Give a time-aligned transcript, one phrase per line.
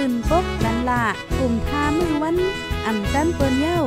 [0.00, 1.04] ตื่นปกกันละ
[1.38, 2.36] กลุ่มทามือวัน
[2.86, 3.80] อ่ำจันเปิ้นเย้า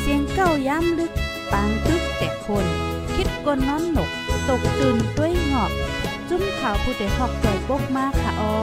[0.00, 1.12] เสียงเก้าย้ำลึก
[1.52, 2.66] ปางตึกแต่คน
[3.14, 4.10] คิดกนนอนหนก
[4.48, 5.70] ตกตื่นด้วยหงอบ
[6.28, 8.54] จุ้มข่าวผู้ใดหอกจ่อยปกมากค่ะออ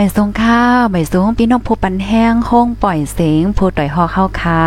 [0.00, 4.62] ไม่ทรงข้าไม่สูงพี่น้องผู้ปันแห้งห้องปล่อยเสียงผู้ต่อยหอเข้าคา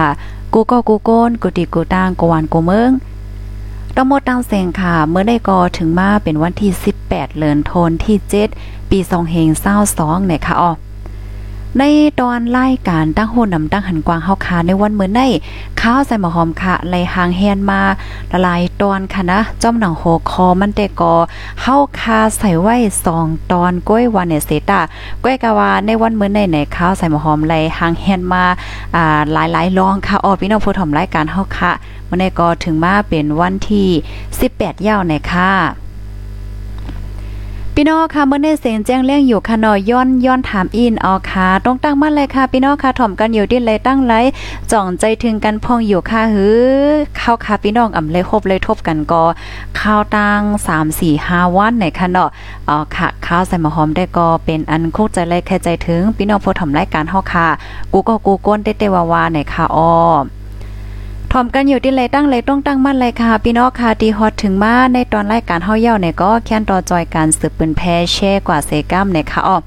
[0.53, 2.91] กูก็กูโก้นกูติกูตางกูวานกูเมือง
[3.95, 6.71] ต้องหมดตังเสียงค่ะ เมื่อได้กอถึงมาเป็นวันที่
[7.03, 8.17] 18เดือนโทนที่
[8.53, 10.71] 7 ปี2เฮงเศร้าสองเนี่ยค่ะอ๋อ
[11.79, 11.83] ใน
[12.21, 15.21] ตอนไล่การตั้งโหนำตั้งหันกวางเฮาคาในวันเหมื่อใน
[15.81, 17.81] ข้าวใส่หมอหอมค่ะไหลหางแฮนมา
[18.31, 21.13] ละลายตอนค่ะนะจ้อมหนังโหคอมันแต่กอ
[21.61, 24.79] เฮาคาใส่ไว้สองตอนก้อยวันเนเซตา
[25.23, 28.43] ก้อยกะว่าในวันเหมื่อในไหนข้าวใส่หมอหอมไหลหางแฮนมา
[28.95, 31.71] อ่าหลายๆรองค่ะออพี่น้องผู้ถมรายการเฮาค่ะ
[32.09, 33.87] มื่อในก็ถึงมาเป็นวันที่
[34.37, 35.51] 18ยาวในค่ะ
[37.75, 44.13] พี่น้องค่ะเมื่อในเสียงแจ้งเรื่องอยู่ค่ะนอย้อนย้อนถามอินออค่ะต้องตั้งมั่นเลยค่ะพี่น้องค่ะถ่อมกันอยู่ดินเลยตั้งไร
[44.71, 46.59] จ่องใจถึงกันพองอยู่ค่ะหือ
[47.17, 49.23] เข้าค่ะพี่น้องอ่ำเลยคบเลยทบกันก็
[49.79, 52.29] ข้าวตั้ง3 4 5วันในค่ะเนาะ
[52.69, 57.47] อ๋อค่ะข้าวใส่หมอหอมได้ก็เป็นอันคุกใจเลยแค่ใจถึงพี่น้องผู้ถ่อมรายการเฮาค่ะ
[57.93, 59.91] กูก็กูก้นเต้ๆวาๆในค่ะอ้อ
[61.31, 69.57] ถ่อมกันอยู่ที่ไรตั้งไรต้องตั้งมั่นไรค่ะ พี่น้องค่ะดีฮอตถึงมาในตอนรายการเฮาเย่าเนี่ยก็แค้นต่อจอยการสืบปืนแพ้แช่กว่าเซกัมเนี่ยค่ะอ๋อ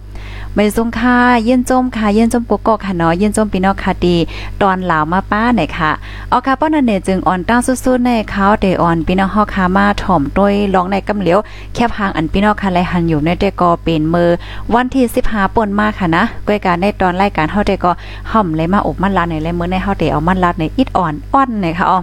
[0.56, 4.16] ไม่ซุงค่ะเย็นจมค่ะเย็นจมกุกกอกค่ะเนาะเย็นจมพี่น้องค่ะดี
[4.62, 5.90] ตอนหลาวมาป้าหน่อยค่ะ
[6.28, 11.38] เอาค่ะป้อนันเนจึงอ่อนตั้งสุดๆในเขาเดออนพี่น้องฮาค่ะมาถ่อมด้วยลองในกำเหลียว
[11.74, 14.30] แคบหางอันพี่น้องค่ะไลหันอยู่ในเดก็เป็นมือ
[14.74, 17.92] วันที่15ป่นมาค่ะนะก้วยการในตอนรายการเฮาเดก็
[18.32, 22.00] ห่อมเลยมาอบมันลาในเลยมื้อในเฮาเดเอามันลาในอิดอ่อนอ่อนเนี่ยค่ะอ๋อ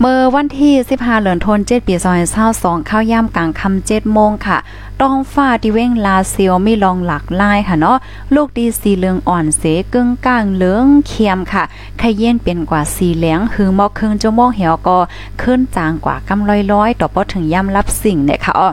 [0.00, 4.58] เมื่อวันที่15เดือนทนเจ็ดปีซอยเช้าสองข้าวย่ำกลางค่ำ7โมงค่ะ
[5.02, 7.96] ต้องฟ้าที่เว้งลาเซียวมีลองหลักลายค่ะเนาะ
[8.34, 9.62] ลูกดีสีเหลืองอ่อนเส
[9.92, 11.62] กึ่งก้างเหลืองเคียมค่ะ
[12.00, 14.98] ขยเย็นเป็นกว่าสีเหลืองหือมอกครึ่งจมองเหี่ยวก็
[15.42, 18.70] ขึ้นจางกว่ากำร้อยๆต่อพอถึงย่ำรับสิ่งเนี่ยค่ะอ๋อ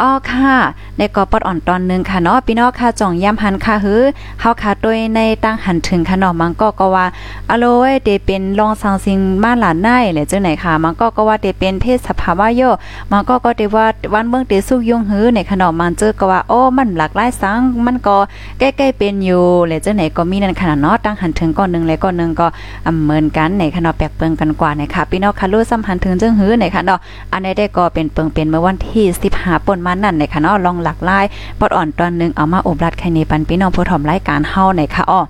[0.00, 0.54] อ๋อค่ะ
[0.98, 4.02] ในกอปอดอ่อนตอนนึงค่ะเนาะพี่น้องค่ะจ่องย้ำหันค่ะฮือ
[4.40, 7.06] เฮาค่ะด้วยในตั้งหันถึงค่ะเนาะมันก็ก็ว่า
[7.50, 12.62] อโลเอเดเป็นรองสังสิงมานหลานได้แหละจังไหนค่ะมันก็ก็ว่าเดเป็นเพศสภาวะโย
[13.10, 18.16] มันก็ก็เดว่าวันเมืองเดสุกยงฮือในขนมมันเจอก็ว่าโอ้มันหลากหลายสังมันก็
[18.58, 22.46] ใกล้ๆเป็นอยู่แหละจังไหนก็มีนั่นขนาดเนาะตั้งหันถึงก้อนนึงแล้วก้อนนึงก็
[22.86, 26.98] อเหมือนกันในขนมแปลกเปิงกันกว่าในค่ะพี่น้องค่ะรู้สัมพันถึงจังฮือในค่ะเนาะ
[27.32, 29.04] อันนี้ได้ก็เป็นเปิงเป็นเมื่อวันที่
[29.36, 31.24] 15ป่นมานั่นในค่ะเนาะลองหลักลาย
[31.58, 35.20] ปอดอ่อนตอนนึงเอามาอบรัดไข่ในปันพี่น้องผู้ถมรายการเฮาในค่ะอ้อ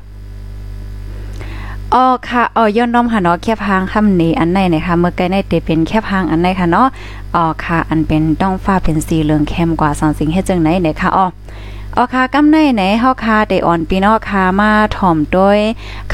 [1.94, 6.87] อ๋อค่ะอ๋อย้อนน้อมค่ะเนาะแคบหางคำนี้อันไหนนะคะเมื่อไกลในเตเป็นแคบหางอันไหนค่ะเนาะ
[7.34, 11.27] อ๋อค่ะ อันเป็นต้องฟ้าเป็นสีเหลืองเข้มกว่าสองสิ่งเฮ็ดจังไหนเนี่ยค่ะอ๋อ
[12.00, 15.60] ออค่ะกำในไหนเฮาค่ะได้อ่อนพี่น้องค่มาถ่อมด้วย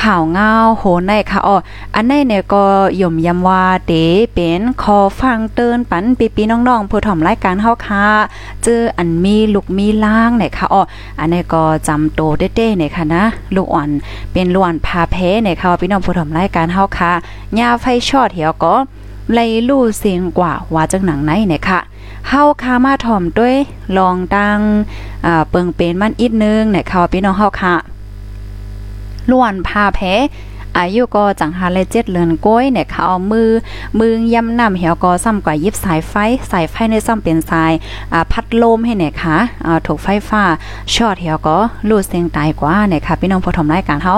[0.00, 1.56] ข่าวเงาโหในค่ะอ๋อ
[1.94, 2.64] อันในเนี่ยก็
[3.00, 3.92] ย่มยำว่าเต
[4.34, 7.98] เป็นคอฟังเตือนปันปีปีน้องๆผู้ถ่อมรายการเฮาค่
[8.62, 10.82] เจออันมีลูกมีล่างเนี่ยค่ะอ๋อ
[11.18, 13.24] อันในก็จำโตเด้ๆเนี่ยค่ะนะ
[13.54, 13.90] ลูกอ่อน
[14.32, 17.12] เป็นลูกอ่อนพาเพเนี่ยค่ะพี่น้องผู้ถ่อมรายการเฮาค่ะ
[17.58, 18.74] ยาไฟชอตเหี่ยวก็
[19.32, 21.80] ไล่ลู่เสียงกว่าว่าจังหนังไหนเนี่ยค่ะ
[22.28, 23.56] เฮาคามาถ่อมด้วย
[23.98, 24.60] ลองตัง
[25.26, 27.74] อ่าเปิงเป็นมันอีกนึงเนี่ยค่ะพี่น้องเฮาค่ะ
[29.30, 30.14] ล้วนพาแพ้
[30.78, 33.50] อายุก็จังหาเลยเจ็ดเลือนก้อยเนี่ยเขาเอามือ
[33.98, 36.14] มือยำนำเหี่ยวก็ซ้ำกว่ายิบสายไฟ
[36.50, 37.72] สายไฟในซ้ำเป็นสาย
[38.12, 39.36] อ่าพัดลมให้เนี่ยค่ะ
[39.66, 40.42] อ่าถูกไฟฟ้า
[40.92, 41.56] ช็อตเหี่ยวก็
[41.88, 44.14] รูดเสียงตายกว่าเนี่ยค่ะพี่น้องผู้ชมรายการเฮา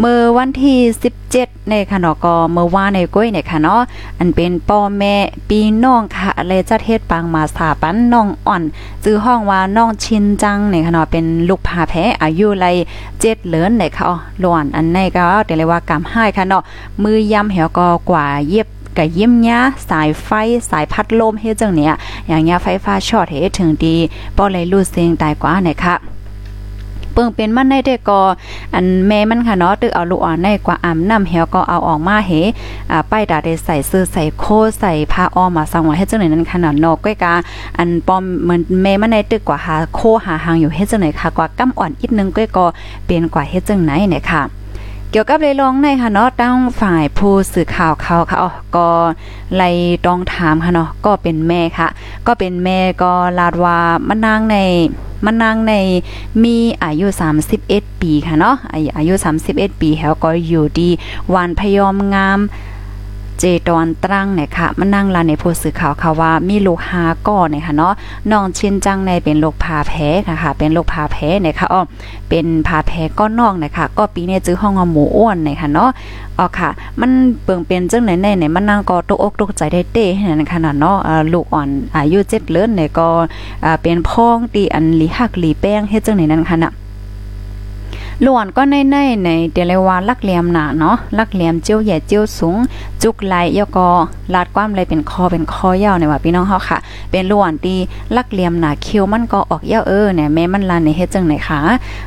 [0.00, 0.78] เมื่อวันที่
[1.24, 3.80] 17 ในค่ะเนาะก็เมื่อวานในก้อยเนี่ยค่ะเนาะ
[4.18, 5.14] อันเป็นพ่อแม่
[5.48, 8.62] ปีน้องค่ะเลยจัดเฮ็ดปังมาสาปันน้องอ่อน
[9.04, 12.66] จื้อห้องว่าน้องชินจังเนี่ยค่ะเนาะเป็นลูกพาแพ้อายุไร
[13.02, 16.62] 7เหลือนเนี่ยค่ะอ๋อล้วนอันในก็แต่เลยว่ากำให้ค่ะเนาะ
[17.02, 19.50] มือยำเหี่ยวก็กว่าเย็บกับยิ้มย
[19.90, 20.28] สายไฟ
[20.70, 21.94] สายพัดลมเฮ็ดจังเนี่ย
[22.28, 23.96] อย่างเงี้ยไฟฟ้าช็อตเฮ็ดถึงดี
[24.36, 25.94] ป้อเลยรูดเสียงตายกว่าเนี่ยค่ะ
[27.14, 28.20] เปิงเป็นมันในเด็กก็
[28.74, 32.30] อันแม่มันค่ะเนาะตึกเอาลูกอ่อนในกว่าอ่ำนำเหี่ยวก็เอาออกมาเฮ
[32.90, 34.44] อ่าป้ายดาได้ใส่ซื้อใส่โค
[34.80, 37.34] ใส่ผ้าอ้อมมาสังไว้ให้จังไหนนั้นขนาดนอกก้อยกา
[37.78, 42.64] อันปอมเหมือนแม่มันในตึกกว่าหาโคหาหางอยู่เฮ็ดจังไหนค่ะกว่ากำอ่อนอีกนึงก้อยก็
[43.06, 44.42] เป็นกว่าเฮ็ดจังไหนเนี่ยค่ะ
[45.14, 48.88] เกี่ยวกับเลยลองในค่ะเนาะตั้งฝ่ายผู้สื่อข่าวเขาค่ะอ๋อก็
[49.54, 49.70] ไล่
[50.06, 51.88] ต้องถามค่ะเนาะก็เป็นแม่ค่ะ
[52.26, 53.78] ก็เป็นแม่ก็ลาดว่า
[54.08, 54.56] มันนางใน
[55.24, 55.74] มันนางใน
[56.42, 57.06] มีอายุ
[57.54, 58.56] 31 ปีค่ะเนาะ
[58.96, 59.14] อายุ
[59.46, 60.88] 31 ปีแล้วก็อยู่ดี
[61.34, 62.38] วันพยอมงาม
[63.38, 67.92] เจตอนตรังเนี่ยค่ะมันนั่งลาในผู้สื่อข่าวค่ะว่ามีลูกหาก้อเนี่ยค่ะเนาะ
[68.30, 71.82] น้องชินจังในเป็นโรคพาแพ้ค่ะค่ะเป็นโรคพาแพ้เนี่ยค่ะอ้อ
[72.28, 75.90] เป็นพาแพ้ก้อนนอกเนี่ยค่ะก็ปีนี้จื้อห้องหมูอ้วนเนี่ยค่ะเนาะ
[76.38, 76.70] อ๋อค่ะ
[77.00, 77.10] มัน
[77.44, 80.98] เปิงเป็นจังไหนแน่เนี่ยมันนั่งก็ตกอกตกใจได้เต้นั่นขนาดเนาะ
[81.32, 83.08] ลูกอ่อนอายุ7เดือนเนี่ยก็
[83.82, 86.72] เป็นพ้องตีอันลีหักลีแป้งเฮ็ดจังไหนนั่นค่ะน่ะ
[88.24, 92.58] ลวนก็ในในในเดลวาลักเหลี่ยมหนาเนาะลักเหลี่ยมเจียวใหญ่เจียวสูง
[93.02, 93.90] จุกไหลยกอ
[94.34, 96.78] ลาดความเลยเป็นคอเป็นคอยาวในว่าพี่น้องเฮาค่ะ
[97.10, 97.74] เป็นหลวนตี
[98.16, 101.60] ลักเหลี่ยมหนาคิวมันก็ออกยาวเออเนี่ยแม่มันลานในเฮ็ดจังไหนคะ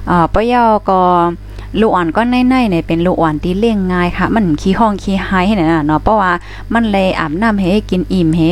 [0.09, 0.99] อ่าปะยาวก็
[1.81, 6.31] ลูกอ่อนก็ในในเนี่ยเป็นลูกอ่อนที่เลี้ยงง่ายค่ะ มันขี้ห้องขี้หายให้น่ะเนาะเพราะว่า
[6.73, 8.51] มันเลยอาบน้ำให้กินอิ่มให้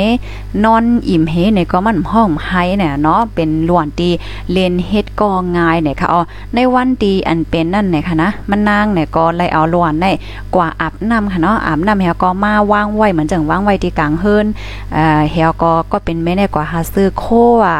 [0.64, 4.12] นอนอิ่มให้เนี่ยก็มันห้องหายเนี่ยเนาะเป็นล้วนที่
[4.52, 6.22] เล่นเฮ็ดก็ง่ายเนี่ยค่ะอ๋อ
[6.56, 10.12] ในวันดีอันเป็นนั่นเนี่ยค่ะนะมันนางเนี่ยก็เลยเอาล้วนได้
[10.56, 14.46] กว่าอาบน้ำค่ะเนาะอาบน้ำเฮาก็มาวางไว้เหมือนจังวางไว้ที่กลางเฮิรน
[14.94, 17.26] เอ่อเฮาก็ก็เป็นแม่ได้กว่าหาซื้อโค
[17.68, 17.80] อะ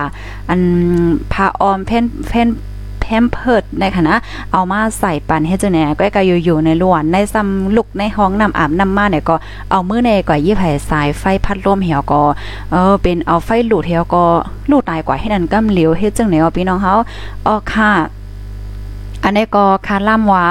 [0.50, 0.62] อัน
[1.32, 2.50] ผ้าออมเพ่นเพ่น
[3.06, 4.14] แพมเพิร์ดในคณะ
[4.52, 9.36] เอามาใส่ปันให้เจ้าเนี่ยก็ก็อยู่ๆในล้วนในซ้ำลุกในห้องน้ำอาบน้ำมาเนี่ยก็
[9.72, 12.22] เอามือในก่อยยี่ไผ่สายไฟพัดลมเหี่ยวก็
[12.72, 14.24] เออเป็นเอาไฟหลุดเหี่ยวก็
[14.70, 16.94] ลูดตายกว่าให้นั่นกำเหลียวเฮ็ดจังไหนเอาพี่น้องเฮา
[17.46, 17.92] อ๋อค่ะ
[19.24, 20.46] อันนี้ก็คาล่ำว่า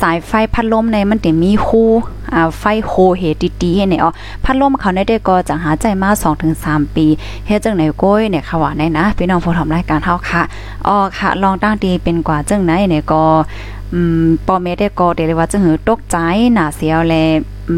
[0.00, 1.90] สายไฟพัดลมในมันติมีคู่
[2.34, 3.22] อ่าไฟโฮเฮ
[3.62, 4.10] ดีให้เนี่ยอ๋อ
[4.44, 6.10] พัดลมเขาได้ได้ก็จังหาใจมา
[6.52, 7.06] 2-3 ปี
[7.46, 10.42] เฮ็ดจังไหนก้อยเนี่ยค่ะว่าในนะพี่น้องผู้ทำรายการเฮาค่ะ
[10.86, 13.22] อ๋อค่ะ ลองตั้งดีเป็นกว่าจังไหนเนี่ยก็
[13.92, 16.16] อืมปอเมได้ก็เดี๋ยวว่าจะหือตกใจ
[16.54, 17.14] หน้าเสียวแล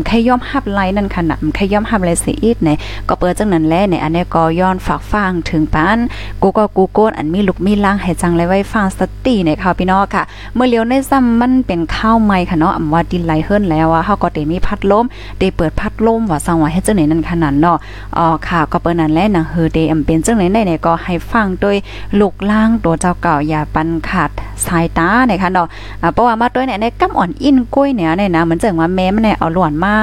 [0.06, 2.76] แค่ย่อมหับไลนั่นขนาดแค่ย่อมหับไลสิอีกเนี่ย
[3.08, 5.98] ก็เปิดจังนั้นแลเนี่ยอันนี้ก็ย้อนฝากฟังถึงปาน
[6.42, 10.22] กูก็กูโกนอันมีลูกมีล่างให้จังเลยไว้ฟังสติเนี่ยค่ะพี่น้องค่ะ
[10.54, 15.04] เมื่อเลี้ยวในซ้ำมันเป็นข้าวใหม่ค่ะเนาะอำว่าดินไหลเฮิรนแล้วว่าเฮาก็ได้มีพัดลม
[15.38, 17.76] ได้เปิดพัดลมว่าสังว่าให้จังไหนนั่นขนาดเนาะ
[18.16, 21.76] อ๋อค่ะก็เปิ้นนั้นแลหนังเฮอเดอำเป็นจังไหนได้เนี่ยก็ให้ฟังโดย
[22.20, 24.30] ลูกล่างตัวเจ้าเก่าอย่าปันขาด
[24.66, 25.66] สายตาเนี่ยค่ะเนาะ
[26.02, 29.94] อ่าเพราะว่ามาด้วยเนี่ยในกำอ่อนอินก้อยเนี่ยเนี่ยนะเหมือนจังว่าแม่มันเนี่ยเอาหลวนมา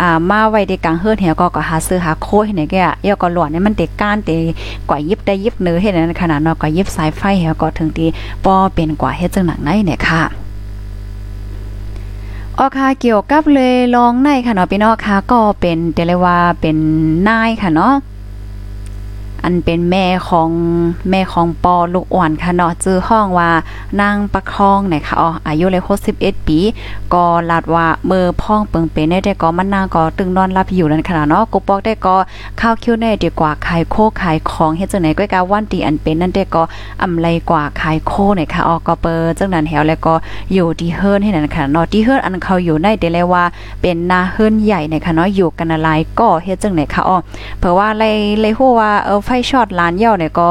[0.00, 2.76] อ่ามาไว้ในกลางเฮือนเหี่ยก็ก็หาซื้อหาโคให้เนี่ยแก
[3.06, 4.30] ยอก็หลวนนี่ยมันเด็กก้านเต
[4.88, 8.06] กว่ายิบได้ยิบเนื้อเฮ็ดนั้นขนาดเนาะก็ยิบสายไฟเหี่ยก็ถึงดี
[8.44, 10.22] ป้อเป็นกว่าเฮ็ดจังหนังไหนเนี่ยค่ะ
[12.58, 16.76] ออค่ะเกี่ยวกับเลยลองในค่ะเนาะพี่น้องค่ะก็เป็นเดลว่าเป็น
[17.28, 17.94] นายค่ะเนาะ
[19.44, 20.50] อันเป็นแม่ของ
[21.10, 23.50] แม่ของปอลูกอ่อนค่ะเนาะจื้อห้องว่า
[24.00, 25.82] นางประคองเนี่ยค่ะอ๋ออายุเลย
[26.14, 26.58] 61ปี
[27.14, 32.16] ก็ลาดว่าเมื่อพ่องเปิงเป็นได้ก็มันนางก็ตึงนอนรับอยู่นั่นขนาดเนาะกูปอกได้ก็
[32.60, 36.62] ข้าวคิ้วแน่ดีกว่าขายโคขายของเฮ็ดจังไหนก็กาวันตีอันเป็นนั่นได้ก็
[37.02, 40.14] อำไรกว่าขายโคเนี่ยค่ะอ๋อก็เปิดจังนั้นแถวแล้วก็
[40.54, 43.44] อยู่ที่เฮิร์นให้นั่นค่ะเนาะที่เฮิร์นอันเขาอยู่ในเดเลยว่า
[43.82, 45.88] เป็นนาเฮิร์นใหญ่เนี่ยค่ะเนาะอยู่กันอะไร
[46.20, 47.16] ก็เฮ็ดจังไหนค่ะอ๋อ
[47.60, 50.48] เพราะว่าเลยเลยฮู้ว่าเออไฟช็อตล้านเย่าเนี่ยก็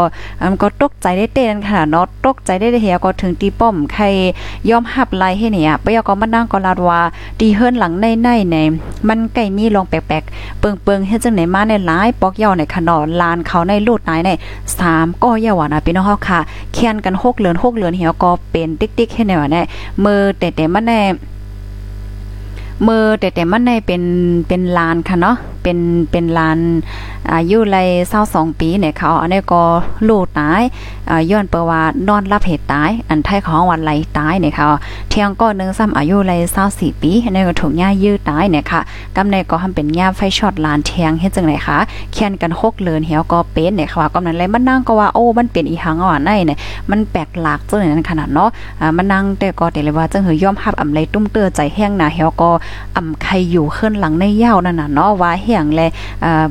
[0.50, 4.04] มันก็ตกใจได้เต้นค่ะเนาะตกใจได้เฮียก็ถึงตีป้อมใคร
[4.70, 7.00] ยอมหับไล่ให้เนี่ยปยก็มานั่งก็ลาดว่า
[7.40, 8.58] ตีเฮิรนหลังในในใน
[9.08, 14.30] มันไก่มีลองแปลกๆเปิงๆเฮ็ดจังไหนมาในหลายปอกเย่าในขนอลานเขาในลูดนายใน
[14.76, 16.40] 3ก็เย่าว่านะพี่น้องเฮาค่ะ
[16.74, 19.66] เคียนกัน6เหลือน6เหลือนเหี่ยวก็เป็นติ๊กๆให้แนวเนี่ย
[20.04, 21.02] มือแต่ๆมันแน่
[22.88, 24.04] มือแต่แต่มันในเป็น
[24.48, 25.78] เป็นลานค่ะเนาะเป็น
[26.12, 26.60] เป็นลาน
[27.34, 27.78] อายุไร
[28.10, 29.62] เศร้าสองปีเนี่ยเขาอันนี้ก็
[30.10, 30.62] ลูกตาย
[31.32, 34.66] ย้อนเปว่านอนรับเหตุตาย อันไทยของวันไรตายเนี่ยค่ะ
[35.10, 38.82] เที่ยงก็นึงซ้ำอายุไรเศร้าสี่ปีอันนี้ก็ถูกย่ายืดตายเนี่ยค่ะ
[39.16, 41.78] กำในก็ทำเป็นย่าไฟช็อตลานเทียงเฮ็ดจังไหนคะ
[42.12, 46.58] เคียนกันหกเลือนเหี่ยวก็เป็นเนี่ยค่ะกำนั้นเลยมันนั่งก็ว่าโอ้มันเป็นอีหังอะในเนี่ย
[46.90, 48.50] มันแปลกหลากจังนั้นขนาดเนาะ
[48.98, 52.50] มันนั่งแต่ก็แต่เลยว่าจังหือยอมรับอำไรตุ้มเตือใจแห้งหนาเหี่ยวก็
[52.96, 55.82] อำใครอยู่ขึ้นหลังในเยานั่นน่ะเนาะว่าเหียงแล
[56.26, 56.46] อ่า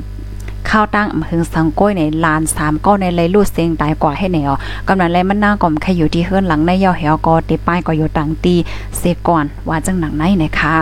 [0.70, 4.52] ข้าวตั้งอำเภอสังก้อยในลานสามก็ในเลยลูดเสียงตายกว่าให้แนว
[4.88, 8.54] กำนันแลมันนางก่อมใครอยู่ที่เฮือนหลังในเยาเหวก็ติป้ายก็อยู่ต่างตี
[8.98, 10.78] เสก่อนว่าจังหนังไหนนะคะ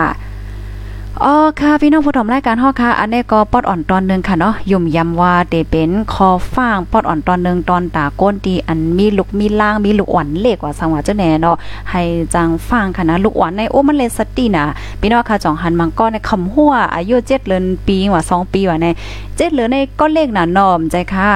[1.21, 11.55] อ๋อค่ะพี่น้องผู้ชมรายการฮอค่ะอันนี้ก็ปอดอ่อนตอนนึงค่ะเนาะยุ่มยำว่าเตเป็นคอฟางปอดอ่อนตอนนึงตอนตาก้นดีอันมีลูกมีล่างมีลูกอ่อนเล็กกว่าสังว่าเจ้าแน่เนาะ
[11.91, 12.01] ให้
[12.33, 14.63] จังฟังค่ะนะลูกอ่อนในโอ้มันเลยสติน่ะ
[14.99, 21.31] พี่น้องค่ะจ่องหันมังก็ในคำหัวอายุ7เดือนปีว่า2ปีว่าใน7เดือนในก็เลขน่ะนอมใจค่ะ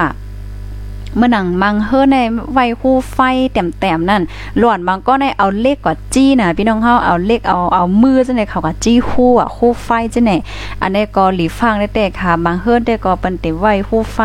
[1.17, 2.17] เมื่อหนังมังเฮอใน
[2.53, 3.19] ไวคู่ไฟ
[3.51, 4.21] แต้มๆนั่น
[4.57, 10.37] หลวนมังก็ในเอาเลขกว่าจี้น่ะพี่น้องเฮาเอาเลขเอาเอามือจังได๋เขาก็จี้คู่อะคู่ไฟจังได๋
[10.81, 14.19] อันนี้ก็หลีฟังได้แต่ค่ะมังเฮอได้ก็เปิ้นเต็ไว้คู่ไฟ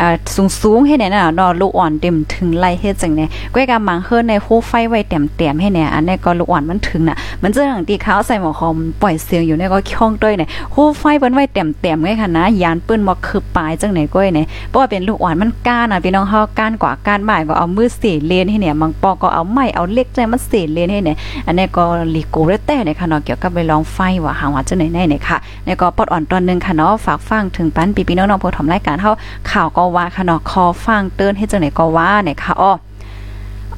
[0.00, 0.14] อ่า
[0.62, 21.84] สูงๆให้แน่น่ะเนาะลูกอ่อนเต็มถึงไล่เฮ็ดจังได๋ก้อยกามังเฮอในคู่ไฟไว้แต้มๆให้แน่อันนี้ก็ลูกอ่อนมันถึงน่ะมันจะอย่างที่เขาใส่หมอคอมปล่อยเสียงอยู่ในก็คล่องด้วยเนี่ยคู่ไฟเปิ้นไว้แต้มๆไงค่ะนะยานปืนบ่คือปลายจังไหนก้อยเนี่ยเพราะว่าเป็นลูกอ่อนมันก้าน่ะพี่น้องเฮาก้านกว่าก้านหมายก็เอามือเสีเลนให้เนี่ยมังปอก็เอาไม้เอาเล็กใจมันเสีเลนให้เนี่ยอันนี้ก็
[22.14, 25.36] ลีโกเรเต้เนี่ยค่ะเนาะเกี่ยวกับไปลองไฟว่าหาว่าจะไหนๆเนี่ยค่ะ
[25.66, 29.10] นี่ก็ปอดอ่อนตอนนึงค่ะเนาะฝากฟังถึงปันปีพี่น้องๆผู้ทำรายการเฮา
[29.50, 32.72] ข่าวก็ว่าค่ะเนาะคอฟังเตือนให้จังไหนก็ว่าเนี่ยค่ะอ้อ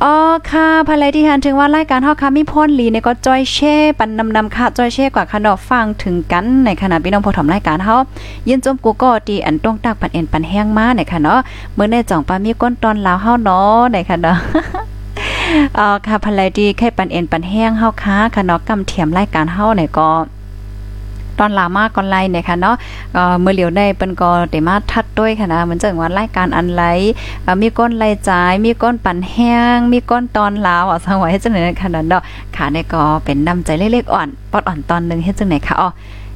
[0.05, 0.15] อ๋อ
[0.51, 7.97] ค่ะภายไลที่หันถึงว่ารายการเฮาค่ะมีพรลีเนี่ยก็จอยแช่ปันนำนำค่ะจอยแช่กว่าค่ะเนาะฟังถึงกันในขณะพี่น้องผู้ทำรายการเฮา
[8.49, 11.41] ยินจมกูก็ดีอันต้องตักปันเอ็นปันแห้งมาเนี่ยค่ะเนาะ
[11.75, 14.37] เมื่อในจ่องปามีก้นตอนลาวเฮาเนาะเนี่ยค่ะเนาะ
[15.79, 20.09] อ๋อค่ะภายดีแค่ปันเอ็นปันแห้งเฮาค่ะค่ะเนาะกำเทียมรายการเฮาเนี่ยก็
[21.41, 22.77] ตอนลามาก่อนไลเนี่ยค่ะเนาะ
[23.41, 26.83] เมื่อเหลียวได้เปิ้นก็ได้มาทัดด้วยค่ะนะเหมือนจังว่ารายการอันไล
[27.61, 32.23] มีก้นไล่จ่าย มีก้นปั่นแห้ง มีก้นตอนลาวอะสังไว้จังได๋ค่ะเนาะ
[32.57, 35.91] ค่ะเนี่ยก็เป็นน้ำใจเล็กๆอ่อนปอดอ่อนตอนนึงเฮ็ดจังไหนค่ะอ๋อ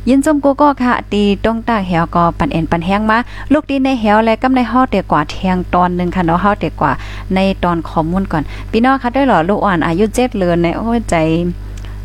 [0.08, 3.18] ยินจมกูก็ค่ะ ตีตรงตาเหวก็ปันเอ็นปันแห้งมา
[3.52, 6.92] ลูกดีในเหวและกำในฮอเดกว่าเทียงตอนนึงค่ะเนาะฮอเดกว่า
[7.34, 11.16] ในตอนข้อมูลก่อน พี่น้องค่ะด้วยหรอลูกอ่อนอายุ7เดือนในโอ้ใจ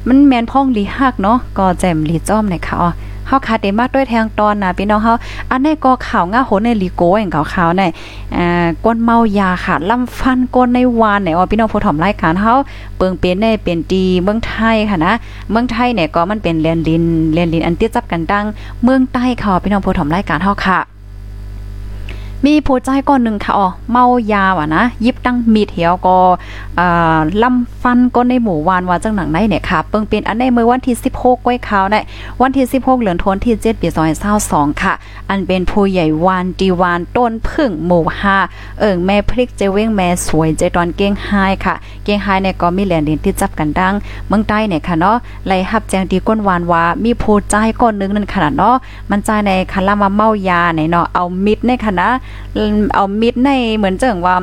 [0.08, 2.91] มันแมนพ่องลีฮักเนาะก็แจ่มลีจ้อมในค่ะอ๋อ
[3.27, 5.13] เฮาคาเดมากด้วยแทงตอนนะพี่น้องเฮา
[5.51, 7.84] อันนี้ก็ข่าวง่าโหในลีโกอย่างข่าวๆใน
[8.36, 12.53] อ่าก้นเมายาค่ะลำฟันก้นในวานเนี่ยว่าพี่น้องผู้ถ่อมรายการเฮา
[12.98, 15.13] เปิงเป็นในเป็นดีเมืองไทยค่ะนะ
[15.51, 17.03] เมืองไทยเนี่ยก็มันเป็นแลนดิน
[17.34, 18.46] แลนดินอันเตี้ยจับกันดัง
[18.84, 20.79] เมืองใต้ค่ะพี่น้องผู้ถ่อมรายการเฮาค่ะ
[22.46, 26.17] มีผู้ใจก้อนหนึ่งค่ะอ๋อเมายาว่ะนะยิบตั้งมีดเถียวก็
[26.79, 31.96] อ่าลำฟันก้นในหมู่วานว่าจังหนังไหนเนี่ยค่ะเปิงเป็นอันในเมื่อวันที่ 16ก้อยขาวใน
[32.41, 33.88] วันที่ 16 เหลือนทนที่7ปี
[34.36, 34.93] 2022ค่ะ
[35.29, 38.03] อันเป็นผู้ใหญ่วานดีวานต้นพึ่งหมู่
[38.41, 41.29] 5เอิ่งแม่พริกเจเว้งแม่สวยเจตอนเก้งไฮ
[41.65, 43.93] ค่ะ เก้งไฮเนี่ยก็มีแหลนดินที่จับกันดัง
[44.27, 45.17] เมืองใต้เนี่ยค่ะเนาะ
[45.48, 48.75] ไล่ฮับแจงดีก้นวานว่ามีผู้ใจก้อนนึงนั่นขนาดเนาะ
[49.10, 52.08] มันใจในคารามาเมายาในเนาะเอามิดในคณะ
[52.96, 54.38] เอามิดในเหมือนเจังว่า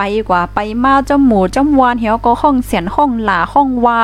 [0.00, 3.98] ไปกว่าไปมาเจ้าหมูเจ้าวานเหี่ยวก็ห้องเสียนห้องหลาห้องว่า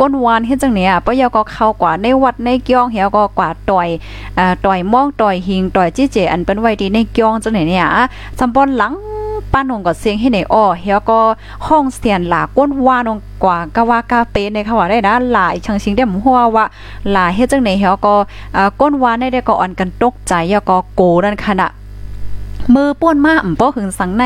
[0.00, 3.88] ก้นวานเฮ็ดจังเนี่ยปะยาก็เข้ากว่าในวัดในเกี้ยงเหี่ยวก็กว่าต่อย
[4.38, 7.86] อ่าต่อยม่องต่อยหิงต่อยจี้เจอันเป็นไว้ดีในเกี้ยงจังเนี่ย
[8.38, 8.92] สำปอนหลัง
[9.52, 11.20] ป้านงก็เสียงให้ในอ้อเฮียก็
[11.66, 16.64] ห้องเสียนหลาก้นว่านงกว่ากะว่ากาเปในเขาว่าได้นะหลายชังชิงได้หมหัวว่า
[17.12, 18.14] หลายเฮ็ดจังไหนเฮียก็
[18.56, 21.68] อ่าก้นว่านได้ก็อ่อนกันตกใจยาก็โกนั่นขณะ
[22.74, 24.24] มือป้วนมาอ่ำป้อหึงสังใน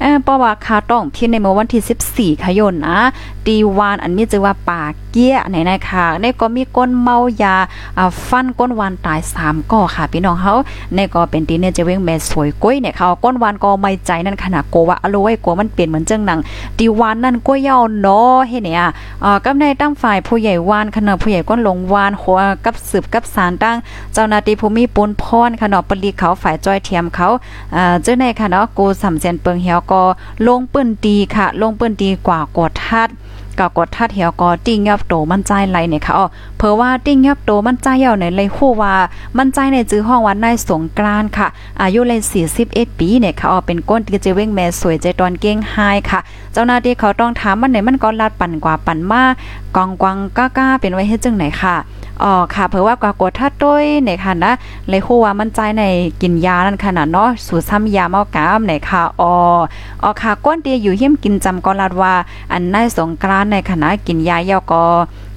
[0.00, 2.98] เอ่อป้อว่าคาต้องพี่ในเมื่อวันที่ 14 ขยนนะ
[3.46, 7.56] ตีวานอันนี้จือว่าป่าเกี้ยไหนๆค่ะในก็มีก้นเมายา
[7.98, 10.54] อ่าฟันก้นวานตาย 3ก่อค่ะพี่น้องเฮา
[10.94, 16.40] ในก็เป็นตีเนี่ยจะเว้งแม่สวยก้อยเนี่ยเขาก้นวานก็ไม่ใจนั่นขนาดโกว่าอโลไว้กลัวมันเปลี่ยนเหมือนเจังหนัง
[16.78, 18.84] ตีวานนั่นก็ยาวเนาะเฮ็ดเนี่ย
[19.24, 23.76] อ่ากับในตั้งฝ่ายผู้ใหญ่วานขนาดผู้ใหญ่ก้นลงวานหัวกับสืบกับสารตั้ง
[24.14, 27.28] เจ้าหน้าที่ภูมิปนพรขนาดปลีเขาฝ่ายจอยเทียมเขา
[27.76, 30.02] อ่าเจ้าในค่ะเนาะกูสำเสียนเปิงเหี่ยวก็
[30.46, 33.10] ลงปื้นดีค่ะ ลงปื้นดีกว่ากดทัด
[33.58, 36.26] ก็กดทัดเหี่ยวก็ติ้งยับโตมันใจไหลเนี่ยค่ะอ๋อ
[36.58, 38.94] เพราะว่าติ้งยับโตมันใจยาวในเลยฮู้ว่า
[39.36, 41.46] มันใจในจื้อห้องวันนายสงกรานค่ะ
[41.82, 42.20] อายุเลย
[42.60, 45.76] 41ปีเนี่ยค่ะอ๋อเป็นก้นที่จะเว้งแม่สวยใจตอนเก้งไฮ
[46.10, 46.20] ค่ะ
[46.52, 49.22] เจ้าหน้าที่เขาต้องถามมันไหนมันก็ลาดปั่นกว่าปั่นมา
[49.76, 51.76] กองกวังก้าๆเป็นไว้เฮ็ดจังไหนค่ะ
[52.22, 54.52] อ๋อค่ะเพราะว่ากว่ากดทัดด้วยในค่ะนะ
[54.88, 55.84] เลยฮู้ว่ามันใจใน
[56.22, 59.32] กินยานั่นขนาดเนาะสูตรซ้ำยาเมากามในค่ะอ๋อ
[60.02, 62.14] อ๋อค่ะก้นเตียอยู่เฮียมกินจำก็ลาดว่า
[62.52, 64.84] อันนายสงกรานในคณะกินยาเยาก็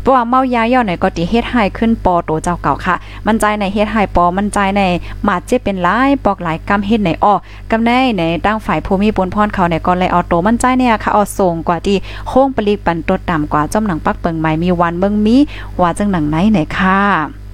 [0.07, 2.95] เพราะว่าเมายาย่อไหนก็ติเฮ็ดให้ขึ้นปอโตเจ้าเก่าค่ะ
[3.25, 4.81] มันใจในเฮ็ดให้ปอมันใจใน
[5.27, 7.33] มาเจ็บเป็นหลายปอกหลายกำเฮ็ดในอ้อ
[7.71, 11.97] กำในในตั้งฝ่ายภูมิปนพรเขาเนี่ยก็เลยเอาโตมันใจเนี่ยค่ะเอาส่งกว่าที่
[12.27, 15.37] โค้งปลีกปันตัวต่ำกว่าจ้อมหนังปักเปิงใหม่มีวันเบิ่งมี
[15.81, 17.46] ว่าจังหนังไหนไหนค่ะ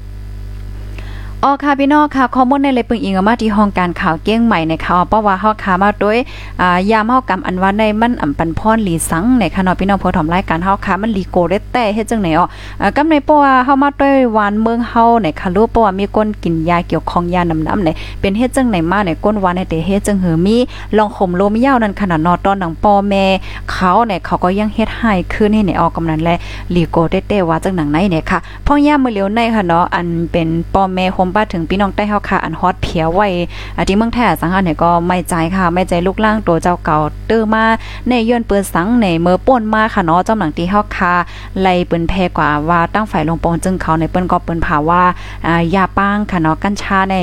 [1.46, 6.18] อ๋อค่ะพี่น้องค่ะข้อมูลในเลยปึงอิงมาที่ห้องการข่าวเก้งใหม่ในข่าวเพราะว่าเฮาขามาด้วย
[6.62, 12.46] อ่ายามเฮากำอันว่าในมันอำปันพรหลีสังในค่ะเนาะพี่น้องผู้ถมรายการเฮาขามันลีโกเรตแต่เฮ็ดจังไหนอ๋อ
[12.96, 17.90] กํในเพราะว่าเฮามาด้วยวานเมืองเฮาในค่ะรู้เพราะว่ามีคนกินยาเกี่ยวของยานำๆใน
[18.22, 20.56] เป็นเฮ็ดจังไหนมาในก้นวานในแต่เฮ็ดจังหือมี
[20.98, 23.26] ลองข่มลมยาวนั่นขนาดนอตอนหนังปอแม่
[23.72, 26.36] เขาเนี่ยเขาก็ยังเฮ็ดให้ขึ้นให้ในออกกำนันและ
[26.76, 33.28] ลีโกเต้ๆว่าจังหนังไหนเนี่ยค่ะพ่อยามื้อเหลียวในค่ะเนาะอันเป็นปอแม่โฮมบ้าถึงพี่น้องใต้เฮาค่ะอันฮอตเพียไว้
[33.78, 36.98] อที่เมืองแท้สังหารเนี่ยก็ไม่ใจค่ะ ไม่ใจลูกล่างตัวเจ้าเก่า
[37.28, 37.64] เตื้อมา
[38.10, 41.14] ในย้อนเปิ้นสังในเมื่อป่นมาค่ะเนาะจำหลังที่เฮาค่ะ
[41.62, 45.04] ไล่เปิ้นแพกว่าว่าตั้งฝ่ายลงปงจึงเขาในเปิ้นก็เปิ้นผาว่า
[45.48, 47.18] อ่ายาป้างค่ะเนาะกัญชาใน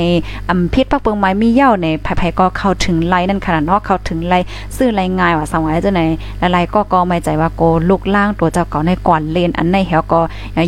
[0.49, 4.39] อำพิษปักเปิงไม้มีเหย้าในไผๆก็เข้าถึงไล่นั่นค่ะเนาะเข้าถึงไล่
[4.75, 6.01] ซื้อไล่ง่ายว่าสังไว้จังไหน
[6.39, 10.21] หลายๆก็ก็ไม่ใจว่าโกลูกล่างตัวเจ้าเก่าในก่อนเลนอันในเฮาก็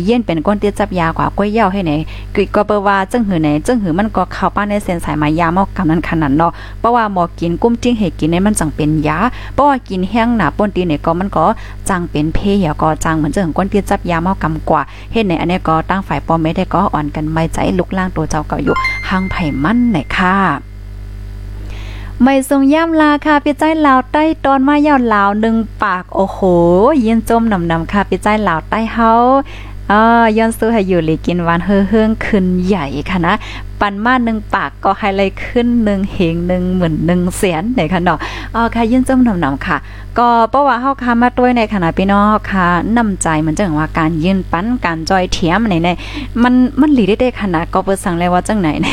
[0.04, 1.92] เย็นเป็นก้นเตี้ยจับยากว่าก้วยเหย้าให้ไหน
[2.34, 9.18] กึก็เปว่าจังหือไหนจังหือมันก็เข้าป้าในเส้นสายมายาเมากำนั้นขนาดเนาะเพราะว่าหมอกินกุ้มจิ้งให้กินในมันจังเป็นยา
[9.54, 11.44] เพราะว่ากินแห้งหนาป่นตีเนี่ยก็มันก็
[11.88, 18.74] จังเป็นเพเหยก็จังเหมือนจังก้นเตี้ยจับยาเมากำกว่าเฮ็ดในอันนี้ก็ตั้งฝ่ายปอมไม่ได้ก็อ่อนกันไม่ใจลุกล่างตัวเจ้าเก่าอยู่
[19.08, 20.36] ห่างไผ่มั่นไหนค่ะ
[22.22, 26.38] ไม่ทรงย่ำลาค่ะพี่ใจลาวใต้ตอนมายาวลาวหนึ่งปากโอ้โห
[27.04, 29.10] ยินจมนำนำค่ะพี่ใจลาวใต้เฮา
[29.90, 30.00] อ๋อ
[30.38, 33.34] ย้อนสู้ให้อยู่หลีกินหวานเฮือเฮืองขึ้นใหญ่ค่ะนะ
[33.80, 38.18] ปันมาหนึ่งปากก็ให้เลยขึ้นหนึ่งเหงหนึ่งเหมือนหนึ่งเสียนไหนค่ะเนาะ
[38.54, 39.76] อ๋อค่ะยินจมหนำนำค่ะ
[40.18, 42.66] ก็เพราะว่าเฮาค่ะมาด้วยในขณะพี่น้องค่ะ
[42.96, 45.88] นำใจมันจังว่าการยืนปั้นการจอยเทียมไหนใน
[46.42, 48.88] มันมันหลีได้ได้ขนาดก็เปิดสั่งเลยว่าจังไหนใน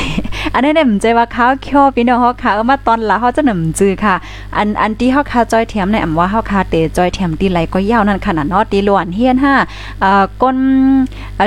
[0.53, 4.15] อันนี้เนี่ยผมใจว่าเขาเคียวพี่น้องเฮาค่ะเอามาตอนละเฮาจะหนำจือค่ะ
[4.57, 9.53] อันอันที่เฮาค่ะจอยเทียมในอำว่าเฮาค่ะเตจอยเทียมตีไหลก็ยาวนั่นขนาดเนาะตีล้วนเฮียนห้า
[10.01, 10.57] เอ่อก้น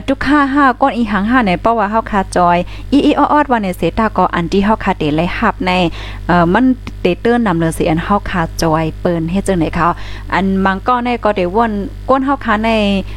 [0.08, 2.58] ทุกค่าห้าก้นอีหังห้าในเพราว่าเฮาค่ะจอย
[2.92, 5.72] อีอีออดว่าในเสตาก็อันที่เฮาค่ะเตไหลหับใน
[6.26, 6.66] เอ่อมัน
[7.00, 9.86] เตเตื้อนนำเลยสิอันเฮาค่ะจอยเปิ้นเฮ็ดจังไหนเขา
[10.34, 11.72] อันมังก็ในก็ได้วน
[12.08, 12.70] ก้นเฮาค่ะใน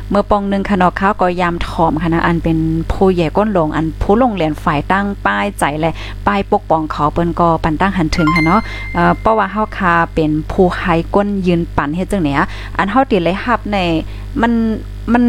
[0.10, 2.58] เมื่อปองนึงค่ะเนาะเขาก็ยามถอมค่ะนะอันเป็น
[2.92, 5.92] ผู้ใหญ่ก้นลงอันผู้ลงเรียนฝ่ายตั้งป้ายใจและ
[6.28, 8.62] ป้ายปกป้องเขาเปิ้นก็ปันตั้งหันถึงค่ะเนาะ
[8.94, 12.42] เอ่อเพราะว่าเฮาคาเป็นผู้ไห้ก้นยืนปั่นเฮ็ดจังเนี่ย
[12.78, 13.80] อันเฮาติเลยฮับใน
[14.42, 14.54] มัน
[15.14, 15.24] มัน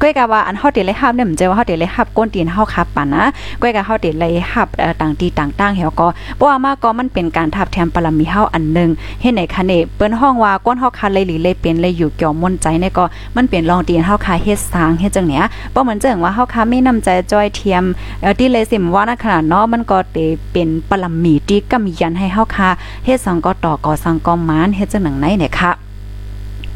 [0.00, 3.24] ก้อยกะว่าอันเฮาติเลยฮับเนี่ยมันจะว่าเฮาติเลยฮับก้นตีนเฮาคับปันนะ
[3.60, 4.68] ก้อยกะเฮาติเลยฮับ
[5.00, 8.90] ต่างตีต่างตั้งเฮาก็เพราะว่ามาก็มันเป็นการทับแทนปรมีเฮาอันนึง
[9.20, 13.04] เฮ็ดในคะเนเปิ้นห้องว่าก้นเฮาคาเลยหรือเลยเป็นเลยอยู่เกี่ยวมนใจเนี่ยก็
[13.36, 15.42] มันเป็นรองตีนเฮาคาเฮ็ดสร้างเฮ็ดจังเนี่ย
[15.74, 17.84] บ่เหมือนจังว่าเฮาคาไม่นำใจจอยเทียม
[18.20, 20.16] เอ่อที่เลยสิมว่านะขนาดเนาะมันก็เต
[20.52, 22.68] เป็นปรมีที่กำยันให้เฮาคา
[23.04, 25.83] เฮ็ดสังก็ต่อก่อสังก็มานเฮ็ดจังหนังไหนเนี่ยค่ะ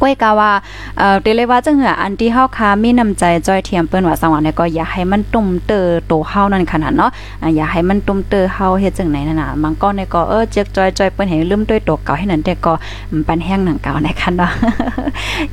[0.01, 0.53] ก้อยกาว่า
[0.99, 7.11] เอ่อเตเลยว่าจังเหืออันที่เฮาคามีน้ำใจจอยเทียมเปิ้นว่าสังว่าเนี่ยก็อย่าให้มันตุ่มเตอโตเฮานั่นขนาดเนาะ
[7.43, 12.73] อ่าอย่าให้มันตุ่มเตอเฮาเฮ็ดจังไหนนั่นน่ะบางก็เนี่ยก็เออเจ๊กจอยจอยเปิ้นให้ลืมด้วยโตเก่าให้นั่นแต่ก็
[13.27, 14.51] ปันแห้งหนังเก่าในคันเนาะ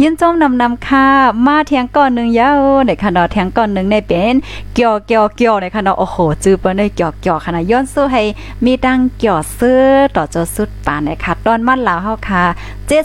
[0.01, 1.05] ยินจมนำนำค่ะ
[1.45, 4.35] มาเทียงก่อนนึงยาวในคันเนาะเทียงก่อนนึงในเป็น
[4.73, 8.21] เกี่ยวเกี่ยวเกี่ยวในคันเนาะโอ้โหจื้อเปิ้นได้เกี่ยวเกี่ยวขนาดย้อนสู้ให้
[8.65, 9.81] มีดังเกี่ยวซื้อ
[10.15, 12.43] ต่อจสุดปานนะคะ ตอนมันลาวเฮาค่ะ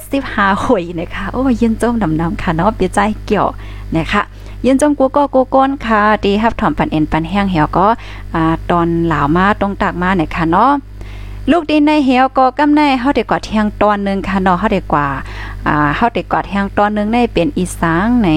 [0.00, 3.48] 75หวยนะคะโอ้ยินจมนำนำค่ะเนาะเปียใจเกี่ยว
[3.96, 4.22] นะคะ
[4.66, 7.87] ยินจมกูก็กูก้นค่ะดีฮับถอมปันเอ็นปันแห้งเหี่ยวก็
[8.35, 10.70] อ่าตอนหลาวมาตรงตากมาเนี่ยค่ะเนาะ
[11.50, 15.07] ลูกดินในเหี่ยวก็กำในเฮาได้กว่าเที่ยงตอนนึงค่ะเนาะเฮาได้กว่า
[15.66, 18.29] อ่าเฮาได้กว่าเที่ยงตอนนึงในเป็นอีสางไหน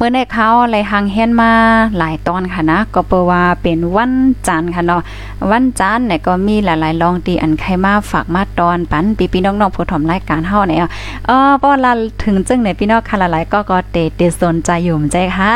[0.00, 1.52] เมื่อในเขาอะไรหางเฮ็นมา
[1.98, 4.14] หลายตอนค่ะนะ ก็เปว่าเป็นวัน
[4.48, 5.02] จันทร์ค่ะเนาะ
[5.50, 10.88] วันจันทร์เนี่ยก็มีหลายๆลองตีอันใครมาฝากมาตอนปันปีพี่น้องๆผู้ถมรายการเฮาเนี่ย
[11.26, 11.92] เออป้อละ
[12.24, 15.54] ถึงจึงในพี่น้องค่ะหลายๆก็ก็เตเตสนใจอยู่ใจค่ะ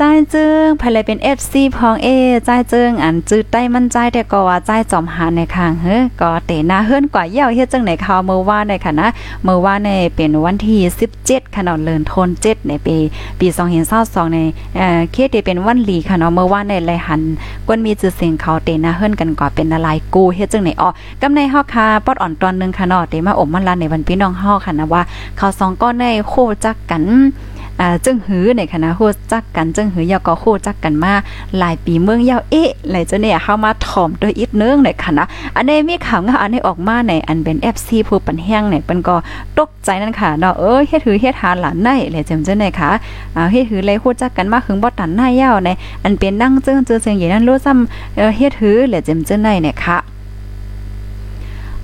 [0.00, 2.08] จ่ายจึงภายเลยเป็น FC พองเอ
[2.48, 9.08] จ่ายจึงอันจื้อใต้มันใจแต่ก็ว่าจ่ายจอมหาในขางเฮ้ก็เตนาเฮือนกว่าเหี่ยวเฮ็ดจังไหนข่าวเมื่อวานในค่ะนะ
[9.44, 10.78] เมื่อวานในเป็นวันที่
[11.18, 12.96] 17ค่ะเนาะเลินทน7ในปี
[13.40, 13.46] ปี
[13.90, 14.38] 2022ใน
[14.76, 17.20] เอ่อเคสเป็นวันหลีค่ะเนาะเมื่อวานในไลหัน
[17.66, 20.88] กวนมีจื่อเสียงเขาเตนาเฮือนกันกว่าเป็นอะไรกูเฮ็ดจังไหนอ๋อ
[21.22, 25.02] กำในเฮาค่ะปอดอ่อนตอนนึงค่ะเนาะเตมาอมมันลานในวันพี่น้องเฮาค่ะนะว่า
[25.36, 26.34] เขาสองก้อนในโค
[26.64, 27.04] จักกัน
[27.80, 29.00] อ่าจึงหือในคณะโค
[29.32, 31.12] จักกันจึงหือยาก็โคจักกันมา
[31.58, 35.24] หลายปีเมืองยาวเอ๊ะไหลจะเนี่ยเข้ามาถ่อมด้วยอีกเนึงในคณะ
[35.56, 39.16] อันนี้มีข่าวงาอันนี้ออกมาในอันเป็น FC ผู้ปันแห้งเนี่ยเปิ้นก็
[39.58, 42.90] ตกใจนั่นค่ะเนาะเออเฮ็ดหือเฮ็ดหาหลานในแหละจำจังได๋ค่ะ
[43.36, 45.68] อ่าเฮ็ดหือเลยโคจักกันมาถึงบ่ตันหน้ายาวใน
[46.04, 49.98] อันเป็นนั่งจึงเจอเสียงอย่นั้นรู้ซ้ำเออเฮ็ดหือแหละจำจังได๋เนี่ยค่ะ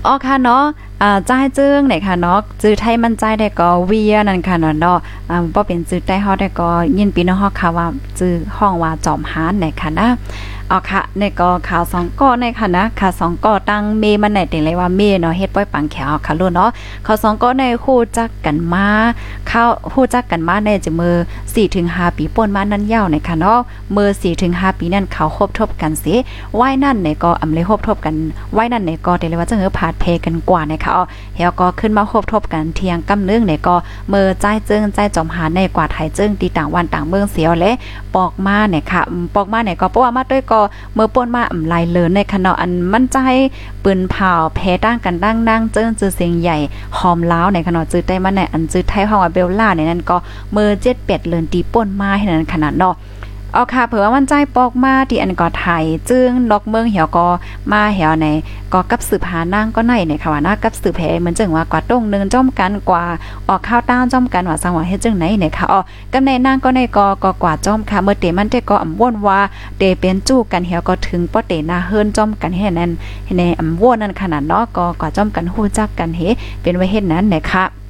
[0.05, 0.63] อ๋อค่ะเนาะ
[1.01, 4.97] อ่าจ้ายจึงไหนค่ะเนาะจื้อไทยมันใจได้ก็เวียนั่นค่ะเนาะเนาะ
[5.29, 7.87] อ่าบ่เป็นจื้อไต้ฮอดได้ก็ยินปีน้องฮอดค่ะว่า
[8.19, 10.07] จื้อห้องว่าจอมหานไหนค่ะนะ
[10.71, 16.69] อ๋อค่ะในก็ข่าวสองก้อในค่ะนะข่าวสองก้อตั้งเมมันไหนติเลยว่าเมเนาะเฮ็ดป้อยปังแขวค่ะลูกเนาะ
[17.05, 18.87] ข่าวสองก้อในคู่จักกันมา
[19.57, 21.15] เข้าคู่จักกันมาในจะมือ
[21.45, 23.59] 4ถึง5ปีป่นมานั้นยาวในค่ะเนาะ
[23.95, 26.15] มือ4ถึง5ปีนั่นเขาคบทบกันสิ
[26.59, 28.15] ว่ายนั่นในก็อำเลยคบทบกัน
[28.57, 31.03] ว่ายนั่นในก็ติเลยว่าจะเฮือผาดเพกันกว่าในค่ะอ๋อ
[31.35, 33.75] เฮาก็ขึ้นมาคบทบกันเทียงกำนึงในก็
[34.13, 37.71] มือใจเจิงใจจอมหาในกว่าไทยเจิงตีต่างวันต่างเมืองเสียวและ
[38.15, 39.01] ปอกมาเนี่ยค่ะ
[39.35, 40.59] ปอกมาเนี่ยก็เพราะว่ามาด้วยก็
[40.93, 43.17] เมื่อป่นมาอำลายเลินในขณะอันมั่นใจ
[43.85, 46.57] ปืนเผาแพ้ตั้งกันดั้งนั่งเจิ้งจือเสียงใหญ่
[46.97, 50.17] หอมล้าวในขณะจื้อได้มาในอันจื้อไทยห้องว่าเบลล่าในนั้นก็
[50.51, 52.95] เมื่อเจ็ดเป็ดเลินตีป่นมาให้นั้นขนาดเนาะ
[53.55, 57.27] เอาค่ะเผื่อว่ามันใจปอกมาที่อันก็ไทยจึงนอกเมืองเหี่ยวก็
[57.71, 58.27] มาเหี่ยวใน
[58.73, 63.03] ก็กับสืบหานางก็ในในค่ะว่านากับสืบแผเหมือนจังว่ากว่าต้งนึงจ้อมกันกว่า
[63.47, 65.79] ออกข้าวต้านจ้อมกันว่าสังว่าเฮ็ดจังไหนในค่ะอ๋อ
[66.13, 69.39] กำในนางก็ในก็ก็กว่าจ้อมค่ะเมื่อเตมันได้ก็อำว่นว่า
[69.77, 72.91] เตเป็นจู้กันเหี่ยวก็ถึงป้อเตนาเฮิรนจ้อมกันเฮ็ดนั้น
[73.37, 76.21] ในอำว่นนั่นขนาดเนาะก็กว่าจ้อมกันฮู้จักกันเฮ
[76.61, 77.84] เป็นไว้เฮ็ดนั้นในค่ะ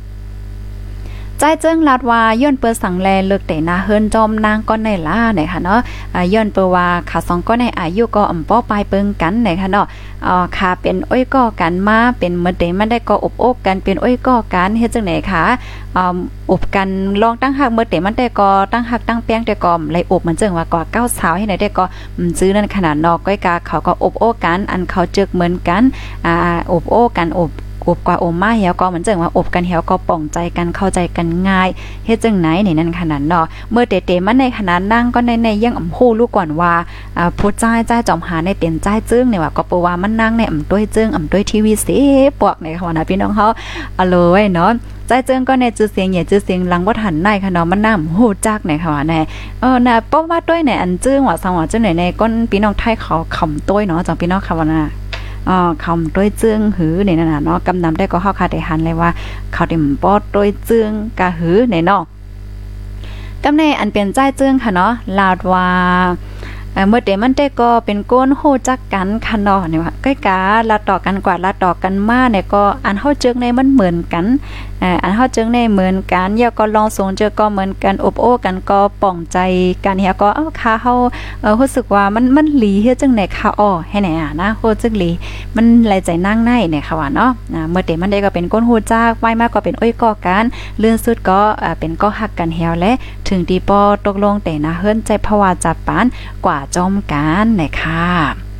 [1.39, 5.79] ใจเจิ้งลาดว่าย้อนเปิดสังแลเลิกแต่นาเฮิรนจอมนางก็ในล่าเนี่ยค่ะเนาะ
[6.13, 9.85] อ่าย้อนเปิดว่าขาสองก็ในอายุก็อ่ำป้อปลายเปิงกันเนี่ยค่ะเนาะ
[10.27, 15.43] อ่าค่ะเป็นอ้อยก่อกันมาเป็นเมื่อเดมันได้ก็อบโอกกันเป็นอ้อยก่อกันเฮ็ดจังไหนคะ
[15.95, 16.15] อ่า
[16.51, 16.89] อบกัน
[17.21, 21.85] ลองตั้งหักเมื่อเดมันได้ก็ตั้งหักตั้งแป้งได้ก็ไหลอบมันจังว่าก่อเก้าสาวให้ไหนได้ก็
[22.39, 25.83] ซื้อนั่นขนาดนอกก้อยกาเขาก็อบโอกัน อันเขาเจึกเหมือนกัน
[26.25, 26.35] อ่า
[26.71, 27.51] อบโอกันอบ
[27.87, 31.69] อบกว่าอมมาเหี่ยวก็เหมือนจังว่าอบกันเหี่ยวก็ป่องใจกันเข้าใจกันง่าย
[32.05, 36.73] เฮ็ดจังไหนนี่นั่นขนาดเนาะเมื่อเตๆมันในขนาดนั่งก็ในในยังอำฮู้ลูกก่อนว่า
[37.17, 41.87] อ่าผู้จ้ายจ้ายจอมหาในเป็นจ้ายจึ้งเนี่ยว่าก็ปว่ามันนั่งในอำต้วยจึ้งอำต้วยทีวีเส
[42.39, 43.47] ปวกในค่ะนะพี่น้องเฮา
[43.97, 44.71] อเลยเนาะ
[45.07, 49.19] ใจเจิงก็ในจื้อเสียงใหญ่จื้อเสียงลังบ่ทันในค่ะเนาะมันน้ำฮู้จักในค่ะว่าแน่
[49.61, 54.81] เออน่ะเพราะว่าด้วยในอันจึ้งว่าสังว่าจังไหนในก้นพี่น้องไทยเขาขำต้วยเนาะจังพี่น้องค่ะว่าน่ะ
[55.49, 59.09] อ่อคำด้วยเจื้องหือเนี่ยนะเนาะกำนำได้ก็เฮาคาได้หันเลยว่า
[59.53, 62.03] เขาเต็มปอดด้วยเจื้องกะหือเนี่ยเนาะ
[63.43, 65.67] กำในอันเป็นใจเจื้องค่ะเนาะลาดว่า
[66.89, 74.25] เมื่อเดมันได้ก็เป็นก้นโหจักกันคันเนาะเนี่ยว่าใกล้กาละต่อกันกว่าละต่อกันมาเนี่ยก็อันเฮาเจิงในมันเหมือนกัน
[75.03, 79.37] อันเฮาเจิงในเหมือนกันเยาก็ลองสงเจอก็เหมือนกันอบโอ้กันก็ป่องใจ
[79.85, 80.93] กันเฮียก็เอ้าค่ะเฮา
[81.41, 85.09] เออรู้สึกว่ามันมันหลีเฮ็ดจังไหนค่ะอ้อให้ไหนอะนะโคจึกหลี
[85.55, 87.31] มันไหลใจนั่งในเนี่ยค่ะว่าเนาะ
[87.71, 90.43] เมื่อเดมันได้ก็เป็นก้นโฮจักไว้มากก็เป็นอ้อยก่อกัน
[90.79, 91.41] เลื่อนสุดก็
[91.79, 92.91] เป็นก็ฮักกันเฮียวและ
[93.27, 96.05] ถึงดีปอตกลงแต่นะเฮิรนใจภาวะจับปาน
[96.45, 98.54] กว่าจอมกันนะคะ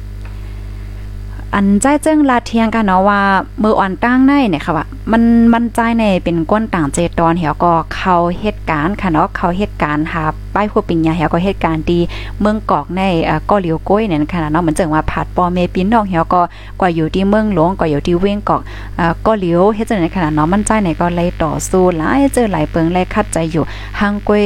[1.58, 3.22] อันใจเจิ้งลาเทียงกันเนาะว่า
[3.64, 12.00] มืออ่อนตั้งในเนี่ยค่ะว่ามันมันใจในเป็นก้นต่างเจตอนเหี่ยวก็เขาเหตุการณ์ค่ะเนาะเขาเหตุการณ์หาป้ายผู้ปิญญาเหี่ยวก็เหตุการณ์ดี
[12.40, 16.42] เมืองกอกในเอ่อก็เหลียวก้อยเนี่ยค่ะเนาะเหมือนเจังว่าผาดปอเมปินน้องเหี่ยวก็
[16.80, 18.62] กว่าอยู่ที่เมืองหลวงก็อยู่ที่เว้งกอก
[18.98, 23.64] เอ่อก็เหลียวเฮ็ดจังได๋ขนาดเนาะมันใจในก็เลยต่อสู้หลายเจอหลายเปิงเลยคัดใจอยู่
[24.00, 24.46] ฮังกวย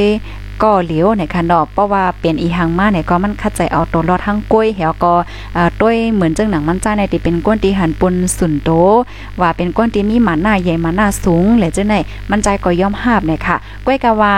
[0.62, 5.14] ก็เหลียวในคันดอกเพราะว่าเป็นอีหังมาเนี่ยก็มันคัดใจเอาตัวรอดทั้งกล้วยเหี่ยวก็
[5.56, 8.70] อ่าต้วยเหมือนจังหนังมันจ้าในที่เป็นก้นตีหันปุนสุนโต
[9.40, 11.94] ว่าเป็นก้นตีมีหมาหน้าใหญ่หมาหน้าสูงและจังไหน
[12.30, 14.34] มันใจก็ย่อมหาบเนี่ยค่ะก้อยกะว่า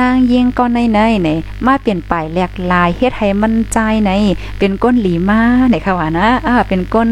[0.00, 4.10] นางยิงก็ในในเนี่ยมาเปลี่ยนไปแหลกลายเฮ็ดให้มันใจใน
[4.58, 7.08] เป็นก้นหลีมาเนี่ยค่ะว่านะอ่าเป็นก้น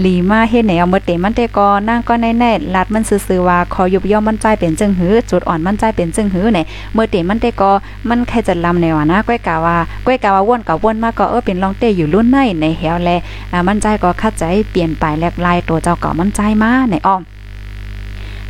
[0.00, 2.44] หลีมาเฮ็ดไหนเอาเมื่อเตมันแต่ก็นางก็ในใน
[2.74, 7.70] ลัดมันซื่อๆว่าขอยุบย่อมมันใจเป็นจังหือจุดอ่อนมันใจเป็นจังหือเนี่ยเมื่อเตมันแต่ก็
[8.08, 13.10] มันใครจะลำในว่านะก้อยกาว่าก้อยกาว่าว่นกับว่นมากก็เออเป็นลองเต้อยู่รุ่นในในแหวแล
[13.52, 17.22] อ่ามันใจก็คัดใจเปลี่ยนไปแลกลายตัวเจ้าก็มันใจมาในอ้อม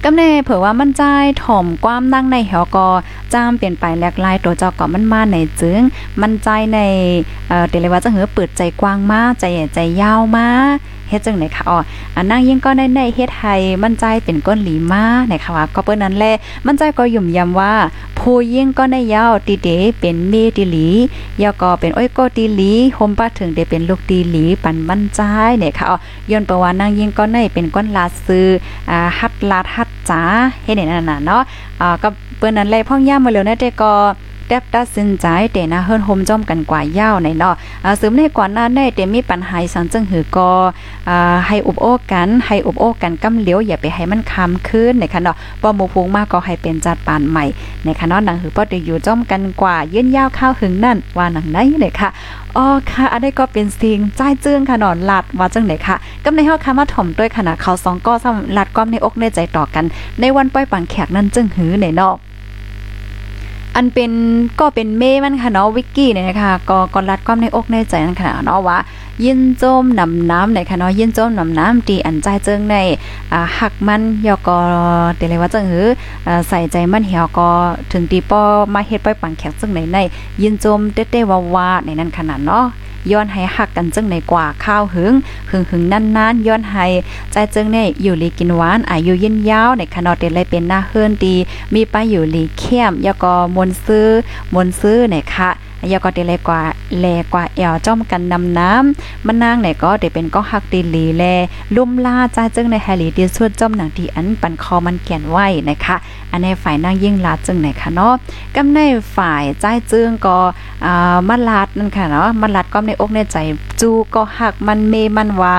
[0.04, 1.02] กำเน่เผื่อว่ามันใจ
[1.44, 2.88] ถ่อมความนั่งในเหวก็
[3.32, 5.80] จามเปลี่ยนไปแลกลายตัวเจ้าก็มันมาในจึง
[6.20, 6.78] มันใจใน
[7.48, 10.48] เอ่อเดลว่าจะเหือเปิดใจกว้างมาใจใจยาวมา
[11.12, 11.78] เฮ็ดจังไหนคะอ๋อ
[12.16, 16.24] อันนั่งยิ่งก็ในในเฮ็ดให้มั่นใจเป็นก้นหลีมาในค่ะว่าก็เปิ้นนั้นแล
[16.66, 17.72] มั่นใจก็ยุ่มย้ำว่า
[18.18, 19.68] ผู้ยิ่งก็ในยาวตีเด
[20.00, 20.88] เป็นเมติหลี
[21.42, 25.20] ยาก็เป็นอ้อยก็ตีหลีโฮมป้าถึงได้เป็นลูกตีหลีปันมั่นใจ
[25.58, 25.96] เนี่ยค่ะอ๋อ
[26.30, 28.46] ย้อนประว่านั่งยิ่งก็ในเป็นก้นลาซื้อ
[28.90, 30.22] อ่าฮัดลาดฮัดจ๋า
[30.64, 31.42] เฮ็ดนั่นน่ะเนาะ
[31.80, 33.92] อ่าก็เปิ้นนั้นแลพ่องย่ามาแล้วนะแต่ก็
[34.52, 40.50] ตบตัดสินใจเตนะเฮิรนโฮมจอมกันกว่ายาวในเนาะอ่าสืมในกว่านั้นได้เตมีปัญหาสังจึงหือก็
[41.08, 47.44] อ่าให้อุบโอ้กันให้อุบโอ้กันกำเหลียวอย่าไปให้มันคำขึ้นในค่ะเนาะบ่หมู่พงมากก็ให้เป็นจัดปานใหม่
[47.84, 52.08] ในค่ะเนาะหนังหือบ่ได้อยู่จอมกันกว่ายืนยาวข้าวหึงนั่นว่าหนังไหนเลยค่ะ
[52.56, 59.84] อ๋อค่ะอันนี้ก็เป็นสิ่งใจเจื้งค่ะนอนลัดว่าจังไหนค่ะกำในเฮาค่ะมาถ่อมด้วยขนาดเขาสองก็สำลัดความในอกในใจต่อกัน
[60.20, 62.16] ในวันปล่อยปังแขกนั่นจึงหือในเนาะ
[63.76, 64.12] อันเป็น
[64.60, 68.78] ก็เป็นเมมันค่ะเนาะวิกกี้เนี่ยนะคะก็ก็รัดความในอกในใจนั่นค่ะเนาะว่า
[69.24, 72.76] ยินโจมนำน้ำในค่ะเนาะยินโจมนำน้ำตีอันใจเจิงใน
[73.32, 74.58] อ่าหักมันยอกอ
[75.16, 75.86] เตเลยว่าจังหือ
[76.26, 77.48] อ่าใส่ใจมันเหี่ยวก็
[77.92, 78.42] ถึงตีป้อ
[78.74, 79.98] มาเฮ็ดปล่อยปังแขกจังไหนใน
[80.42, 82.64] ยินโจมเต้ๆว่าๆในนั้นขนาดเนาะ
[83.10, 85.12] ย้อนให้หักกันจึงในกว่าข้าวหึง
[85.50, 86.86] หึงหึงนานๆย้อนให้
[87.32, 91.36] ใจจึงในอยู่ลีกินหวานอายุยืนยาวในขนอดเดลยเป็นหน้าเฮือนดี
[91.74, 94.08] มีไปอยู่ลีเข้มยกอมนซื้อ
[94.54, 95.50] มนซื้อเนี่ยค่ะ
[95.90, 96.60] ยาก็เดเลยกว่า
[97.00, 101.24] แลกว่าแอวจ้อมกันนำน้ำมันนางเนี่ยก็เดเป็นก็หักตีหลีแล
[101.76, 105.96] ลุ่มลาใจจึงในแฮลีดีสุดจ้อมหนังที่อันปันคอมันแก่นไว้นะคะ
[106.30, 108.14] อันในฝ่ายนางยิ่งลาจึงไหนค่ะเนาะ
[108.54, 108.78] กำใน
[109.16, 110.38] ฝ่ายใจจึงก็
[110.84, 113.36] อ่ามาลาดนั่นค่ะเนาะมาลาดก็ในอกในใจ
[113.80, 115.58] จูก็หักมันเมมันว่า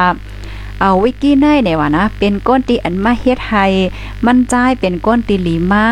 [0.79, 3.65] เอาวิกกี้ไนเนี่ยว่านะ เป็นก้นตีอันมาเฮ็ดให้
[4.25, 5.87] มันจ่ายเป็นก้นตีหลีมา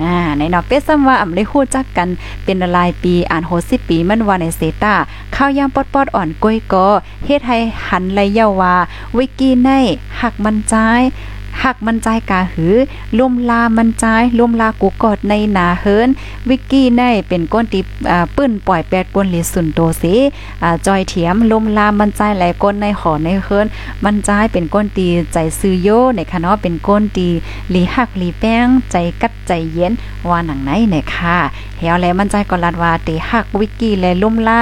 [0.00, 2.08] อ่าในนอกเป็ดซ้ำว่าอำได้ฮู้จักกัน
[2.44, 4.94] เป็นหลายปีอ่านโหสิปีมันว่าในเซตา
[5.34, 6.86] ข้าวยามปอดๆอ่อนก้อยก็
[7.24, 8.74] เฮ็ดให้หันไหลเยาว่า
[9.16, 9.68] วิกกี้ไน
[10.20, 11.02] หักมันจ่าย
[11.62, 12.76] หักมันใจกาหือ
[13.18, 14.04] ลมลามันใจ
[14.38, 16.08] ลมลากูกอดในหนาเฮิรน
[16.48, 20.04] วิกกี้ในเป็นก้นติอ่าปื้นปล่อยแปดปนหลีสุนโตเส
[20.62, 23.66] อ่าจอยเถียมลมลามันใจหลก้นในหอในเฮิรน
[24.04, 27.28] มันใจเป็นก้นตีใจซื้อโยในคะเนาะเป็นก้นตี
[27.70, 29.92] หลีหักหลีแป้งใจกัดใจเย็น
[30.28, 31.36] ว่าหนังไหนเนี่ยค่ะ
[31.78, 34.60] เฮียวแล้วมันใจก็ลัดว่าตีหักวิกกี้และลมลา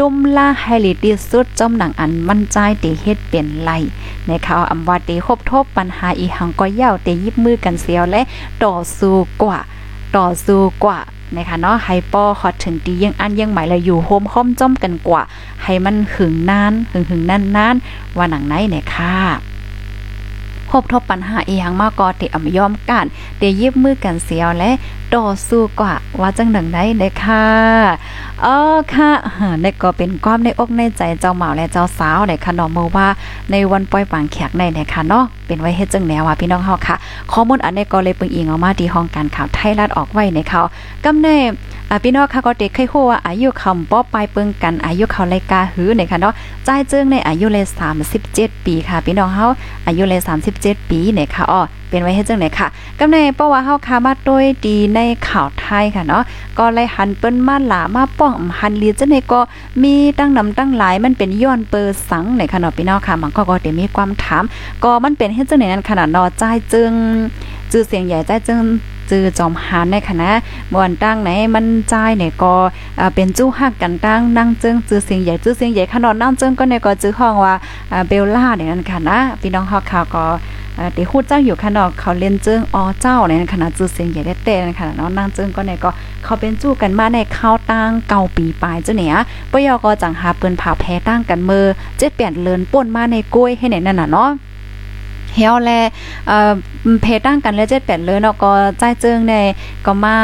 [0.00, 3.70] ลมลาให้ลีที่สุดจอมหนังอันมันใจตีเฮ็ดเป็นไร
[4.03, 8.22] ในข่าวอำว่าตีคบทบปัญหาอีหังก็ยาวเตยิบมือกันเสียวและ
[8.64, 9.58] ต่อสู้กว่า
[10.16, 10.98] ต่อสู้กว่า
[11.36, 15.22] นะคะเนาะไฮปอฮอถึงตียังอันยังหมายเลยอยู่โฮมค้อมจ้อมกันกว่า
[15.62, 17.76] ให้มันหึงนานหึงหึงนานนาน
[18.16, 19.14] ว่าหนังไหนเนี่ยค่ะ
[20.70, 23.06] พบทบปัญหาอีหยังมากก็เตอำยอมกัน
[23.38, 24.70] เตยิบมือกันเสียวและ
[25.14, 27.44] ต่อสู้กว่าว่าจังดังได้เด้ค่ะ
[28.42, 29.10] เออค่ะ
[29.62, 33.06] ในก็เป็นความในอกในใจเจ้าเหมาและเจ้าสาวในค่ะเนาะเมื่อว่า
[33.50, 36.96] ในวันปล่อยปางแขกในเนี่ยค่ะเนาะเป็นไว้เฮ็ดจังแนวว่าพี่น้องเฮาค่ะ
[37.32, 40.60] ข้อมูลอันนี้ก็เลยปึงอิงออกมาที่ห้องการข่าวไทยรัฐออกไว้ในเขา
[41.04, 41.38] กำเน่
[41.94, 47.64] อ่าพี่น้องค่ะก็เด็กเคยฮู้ว่าอายุคำป้อปลายเปิงกันอายุเขาเลยกาหือในค่ะเนาะใจเจิงในอายุเลย
[48.16, 49.46] 37 ปีค่ะ พี่น้องเฮา
[49.86, 50.20] อายุเลย
[50.54, 52.66] 37 ปีเนี่ยค่ะอ้อเป็นไว้เฮ็ดจังไหนค่ะ
[52.98, 56.22] กำในเพราะว่าเฮาคามาโดยดีในข่าวไทยค่ะเนาะ
[56.58, 59.40] ก็เลยหันเปิ้นมาหลามาป้องหันลีจังได๋ก็
[59.82, 64.44] มีตั้งนำตั้งหลายมันเป็นย้อนเปอร์สังในค่ะเนาะพี่น้องค่ะมันก็ก็ได้มีความถาม
[64.84, 66.92] ก็มันเป็นเฮ็ดจังไหนนั้นขนาดเนาะจ่ายจึง
[67.72, 68.60] จื้อเสียงใหญ่ใจ่ายจึง
[69.10, 70.30] จื้อจอมหานในคณะ
[70.72, 72.54] ม่วนตั้งไหนมันใจเนี่ยก็
[73.14, 77.54] เป็นจู้ฮักกันตั้งนั่งจึงจื้อเสียงใหญ่จื้อเสียงใหญ่ขนาดนั่งจึงก็เนี่ยก็จื้อห้องว่า
[78.08, 80.24] เบลล่าเนี่ยนั่นค่ะนะพี่น้องเฮาค่ะก็
[80.94, 85.90] เดี๋ยวฮู้เจ้าอยู่ค่ะเนาะเขาเล่นเจิ้งอเจ้าในขณะจื้อเสียงใหญ่ได้แต่ในขณะเนาะนั่งเจิ้งก็เนี่ยก็
[86.24, 89.16] เขาเป็นจู้กันมาในข้าวตั้งเก่าปีปลายเจ้าเนี่ย
[89.52, 91.64] ปยก็จังหาเปิ้นผ่าแพ้ตั้งกันเมื่อ
[91.98, 94.30] 7 8เลินป่นมาในกล้วยให้ไหนนั่นน่ะเนาะ
[95.34, 95.70] เฮียวแล
[96.28, 96.52] เอ่อ
[97.02, 99.34] เพตั้งกันแล้วเจ็ดแปดเลยเนาะก็ใจเจิงใน
[99.86, 100.16] ก็มา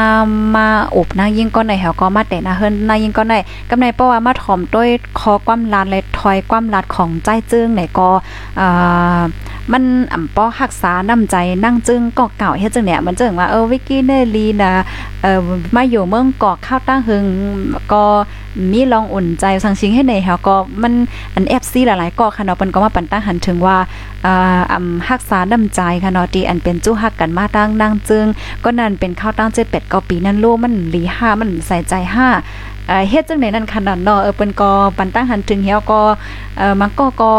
[0.56, 3.34] มาอบนางยิ่งก้อนในแหวก็มาแต่นะเฮิรนนางยิ่งก้อนใน
[3.70, 8.08] กำในเพราะว่ามาถ่อมด้วยคอความลาดและถอยความลาดของใจเจิงในก็
[8.56, 8.66] เอ่
[9.18, 9.20] อ
[9.72, 14.72] มันอ่ำป้อรักษาน้ำใจนั่งจึงก็เก่าเฮ็ดจังเนี่ยมันจึงว่าเออวิกกี้เนลีนะ
[15.22, 15.40] เอ่อ
[15.76, 17.24] มาอยู่เมืองกอกข้าวตั้งหึง
[17.92, 18.04] ก็
[18.72, 20.92] มีลองอุ่นใจสังชิงให้ในเฮาก็มัน
[21.34, 23.76] อัน FC หลายๆก็ค่ะเนาะเปิ้นก็มาปันตั้งหันถึงว่า
[24.26, 28.26] อ่าอำรักษาน้ำใจค่ะเนาะที่อันเป็นจู้ฮักกันมาตั้งนั่งจึง
[28.64, 31.94] ก็นั่นเป็นข้าวตั้ง7 8 9ปีนั่นโลมันหลี5มันใส่ใจ
[32.44, 36.00] 5เอ่อเฮ็ดจังได๋นั่นขนาดเนาะเออเปิ้นก็ปันตั้งหันถึงเฮาก็
[36.58, 37.32] เอ่อมันก็ก็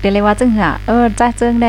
[0.00, 1.68] เดี๋ยวเลยว่าจังหือเออจ้าเจิงใน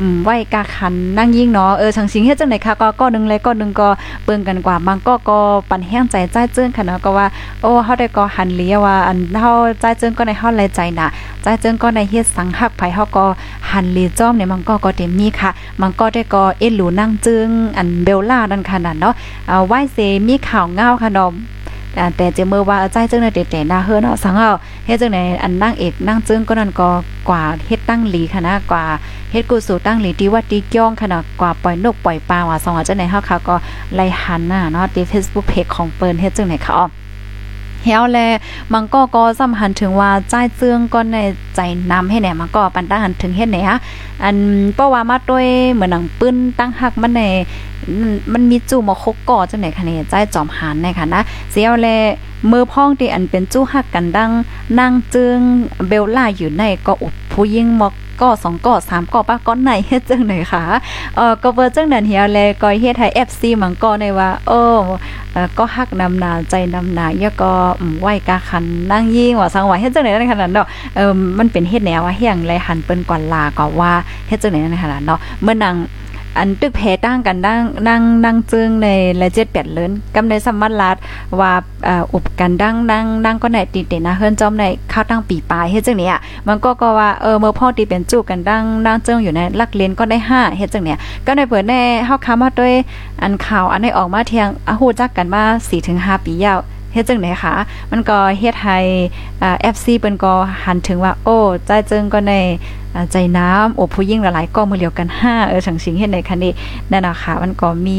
[0.00, 3.88] อืมไหวกาคันนั่งยิ่งเนาะเออชังสิงเฮ็ดจังได๋ค่ะก็ก็นึงเลยก็นึงก็
[4.24, 5.38] เบิ่งกันกว่าบางก็ก็
[5.70, 7.26] ปันแห้งใจจ้าเจิงค่ะเนาะก็ว่า
[7.62, 9.50] โอ้เฮาได้ก็หันเลียว่าอันเฮา
[9.82, 11.06] จ้าเจิงก็ในเฮาไหลใจน่ะ
[11.44, 13.24] จ้าเจิงก็ในเฮ็ดสังหักไผเฮาก็
[13.70, 19.14] หันเลียจ้อมเนี่ยมันก็ก็เต็มมีค่ะมันก็ได้ก็เอ็นหลูนั่งจึงอันเบลล่านั่นค่ะนั่นเนาะ
[19.48, 21.32] เอาไหวเซมีข่าวเงาค่ะเนาะ
[22.16, 24.50] แต่เจเมื่อว่าใจจึงในเตะๆหน้าเฮือเนาะสังเอา
[24.86, 26.88] เฮ็ดจังไหนอันนั่งเอกนั่งจึงก็นั่นก็
[27.28, 28.84] กว่าเฮ็ดตั้งหลีค่ะนะกว่า
[29.32, 33.56] เฮ็ดกูสู่ตั้งหลีที่ว่าตีก้องขนาดกว่าปล่อยนกปล่อยปลาว่าสองว่าจังไหนเฮาค่ะก็
[33.94, 36.86] ไล่หันน่ะเนาะที่ Facebook Page ของเปิ้นเฮ็ดจังไหนค่ะอ๋อ
[37.84, 38.18] เฮียวแล
[38.72, 41.16] มันก็ก็สำคัญถึงว่าใจเจืองก็ใน
[41.54, 41.60] ใจ
[41.92, 43.78] นำให้แหน่มันก็ปันตั้งหันถึงเฮ็ดไหนฮะ
[44.24, 44.36] อัน
[44.74, 47.22] เพราะว่ามาด้วยเหมือนหนังปื้นตั้งหักมันใน
[48.32, 51.88] มันมีจู่มาคกก่อจังไหนคะเนี่ยใจจอมหันในค่ะนะเสียวแล
[52.50, 54.30] มือพ้องที่อันเป็นจู้หักกันดัง
[54.78, 55.38] นั่งจึง
[55.88, 60.62] เบลล่าอยู่ในก็อุบผู้ยิ่งมอกก็สองก็สามก็ป้าก้อนไหนเฮ็ดจังไหนคะ
[61.16, 64.76] เออก็เวอร์จังนั้นเฮียแลก็เฮ็ดให้ FC มังก็ในว่าเออ
[65.58, 67.52] ก็ฮักนำนาใจนำนายะก็
[68.00, 73.92] ไหวกาคันนั่งยิ่งว่าสังว่าเฮ็ดจังไหนนั่นขนาดเนาะเออมันเป็นเฮ็ดแนวว่าเฮียงไรหันเปิ้นก่อนลาก็ว่า
[74.28, 75.74] เฮ็ดจังไหนนั่นขนาดเนาะเมื่อนาง
[76.38, 78.88] อันตึกเพตั้งกันดังนั่งนั่งจึงใน
[79.20, 80.96] ละเจ็ดแปดเลินกำในสมัดลัด
[81.40, 81.52] ว่า
[81.88, 86.16] อ่าอุบกันดังนั่งนั่งก็ไหนตีเตนะเฮิรนจอมในข้าวตั้งปีปลายเฮ็ดจังเนี้ย
[86.48, 92.74] มันก็ก็ว่าเออเมื่อพ่อตีเป็นจู้กันดังนั่งจึงอยู่ในลักเลนก็ได้ห้าเฮ็ดจังเนี้ยก็ในเปิดแน่เฮาค้ามาด้วย
[93.22, 95.42] อันข่าวอันได้ออกมาเทียงอาฮู้จักกันมา
[95.84, 96.60] 4-5ปียาว
[96.92, 97.54] เฮ็ดจังไหนคะ
[97.90, 98.78] มันก็เฮ็ดให้
[99.42, 100.32] อ่า FC เปิ้นก็
[100.64, 102.32] หันถึงว่า โอ้ใจจิงก็ใน
[103.12, 106.52] ใจน้ำโอ้ผู้ยิ่งหลายๆก็มือเลียวกัน5เออสังสิงเฮ็ดในคันนี้
[106.90, 107.98] นั่นน่ะค่ะ มันก็มี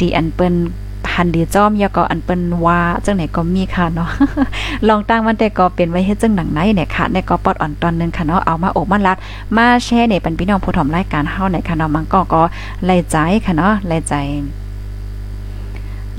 [0.00, 0.54] ดีอันเปิ้น
[1.08, 4.10] พันดีจอมยาก็อันเปิ้นว่าจังไหนก็มีค่ะเนาะ
[4.88, 9.16] ลองตั้งมันแต่ก็เป็นไว้เฮ็ดจังหนังไหนเนี่ยค่ะในก็ปอดอ่อนตอนนึงค่ะเนาะเอามาโอบมาลัด
[9.56, 12.42] มาแชร์ในปันพี่น้องผู้ถมรายการเฮาในค่ะเนาะมันก็ก็
[12.84, 14.14] ไล่ใจค่ะเนาะไล่ใจ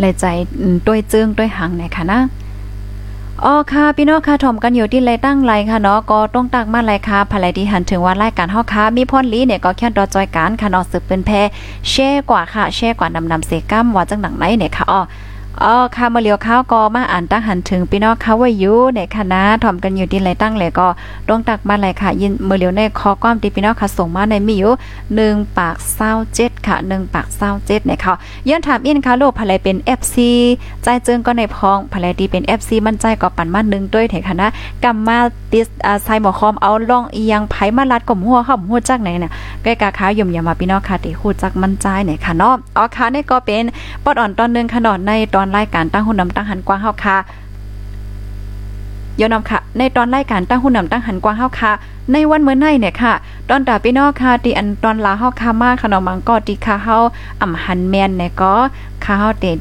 [0.01, 0.25] เลยใจ
[0.87, 2.21] ด้วยเจิงด้วยหังไหนค่ะนะ
[3.45, 11.31] อ๋อค่ะพี่น้องค่ะถมกันอยู่ที่ไรตั้งไรค่ะเนาะก็ต้องตักมาไรค่ะภายที่หันถึงว่ารายการเฮาค่ะมีพ่นลีเนี่ยก็แค่ดอจอยการค่ะเนาะสืบเป็นแพ
[11.89, 15.01] แช่กว่าค่ะแช่กว่านำนำเสกัมว่าจังหนังไหนเนี่ยค่ะอ๋อ
[15.65, 20.87] อ๋อค่ะมาเลียวข้าวก็มาอ่านตั้งหันถึงพี่น้องเขาว่าอยู่ในคณะถ่อมกันอยู่ที่ไรตั้งเลยก็
[21.29, 24.73] ต้องตักมาไรค่ะ ยินมือเลียวในคอความที่พี่น้องค่ะส่งมาในมีอยู่
[25.17, 25.75] 1ปาก
[26.21, 28.13] 27ค่ะ1ปาก27เนี่ยค่ะ
[28.49, 30.15] ย้อนถามอินค่ะโลกภายเป็น FC
[30.83, 34.47] ใจเจิงก็ในพองภายที่เป็น FC มั่นใจก็ปั่นมา1ด้วยเถคณะ
[34.83, 35.19] กำมมา
[35.51, 39.31] ติสอาไซหมอคอมเอาล่องอียังไผมาลัดก่อมหัวเข้าหัวจักไหนเนี่ย
[39.63, 43.63] ใกล้กาขาย่มยามาพี่น้องค่ะที่ฮู้จักมั่นใจเนี่ยค่ะเนาะอ๋อค่ะนี่ก็เป็น
[44.03, 47.17] ปอดอ่อนตอนนึงขนอนในตอนรายการตั้งหุ่นนำตั้งหันกว้างเฮาค่ะ
[49.19, 51.71] ยอนนำค่ะ ในตอนรายการตั้งหุ่นนำตั้งหันกว้างเฮาค่ะ
[52.11, 53.13] ในวันเมื่อไนเนี่ยค่ะ
[53.49, 56.97] ตอนตาพี่น้องค่ะที่อันตอนลาเฮาค่ะมากขนมมังก็ที่ค่ะเฮา
[57.41, 58.53] อ่ำหันแมนเนี่ยก็
[59.03, 59.57] ค่ะเฮาเด็ด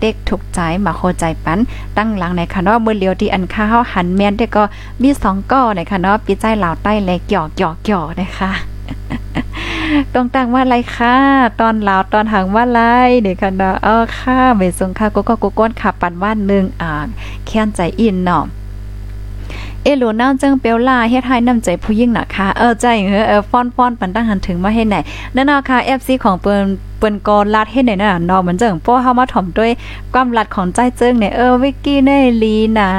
[0.00, 1.58] เด็กถูกใจมาโคใจปัน
[1.96, 4.62] ตั้งหลังในค่ะเนาะมื้อเลียวที่อันค่ะเฮาหันแมนแต่ก็
[5.02, 8.52] มี2ก้อในค่ะเนาะปีใจลาวใต้แลกหยอกหยอกหยอกนะคะ
[10.14, 11.16] ต้องตั้งว่าไรค่ะ
[11.60, 12.80] ตอนลาวตอนหางว่าไร
[13.22, 16.92] เด็กค่ะเนาเออค่ะเมสงค่ะก็ก็ก้นขับปันว่านหนึ่งอ่า
[17.46, 18.44] แค้นใจอินเนาะ
[19.82, 22.84] เอหลูนาจังเปียวลาเฮ็ดให้น้ำใจผู้ยิ่งน่ะค่ะ เออใจ
[23.28, 24.96] เออฟ้อนๆปันตั้งหันถึงมาให้ไหน
[25.34, 26.62] นั่นเนาะค่ะ FC ของเปิ้น
[27.06, 29.70] ปิ้นกอลัดเฮ็ดไหนน่ะเนาะเหมือนจังพวกเฮามาถ่อมด้วย
[30.12, 32.10] ความลัดของใจเจิงเนี่ยเออวิกกี้เน
[32.42, 32.90] ลีนา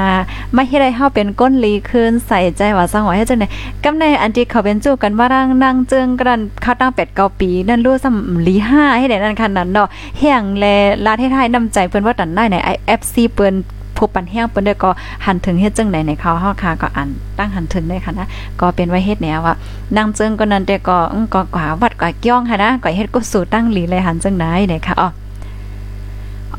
[0.56, 3.48] มาเฮ็ดให้เฮาเป็นก้นลีคืนใส่ใจว่าสังว่าเฮ็ดจังได๋
[3.84, 10.64] กำในอันที่เขาเป็นจูบกันว่าร่างนางเจิงกันเขาตั้ง8 9ปีนั่นรู้ซ้ำลี5เฮ็ดได้นั่นคันนั้นเนาะเฮียงแล
[11.06, 12.56] ลัดเฮ็ดให้น้ำใจเปิ้นว่าตันได้ใน
[13.00, 13.54] FC เปิ้น
[13.98, 14.90] ผู้ปันแห้งเปิ้นได้ก็
[15.26, 17.08] หันถึงเฮ็ดจังได๋ในเขาเฮาค่ะก็อัน
[17.38, 18.26] ตั้งหันถึงได้ค่ะนะ
[18.60, 19.54] ก็เป็นไว้เฮ็ดแนวว่า
[19.96, 20.96] นางเจิงก็นั้นแต่ก็
[21.34, 25.08] ก็กว่าวัดกว่าเกี้ยงค่ะนะก็เฮ็ดก็สู่ตั้งหลีเลยหันจังได๋นี่ยค่ะอ๋อ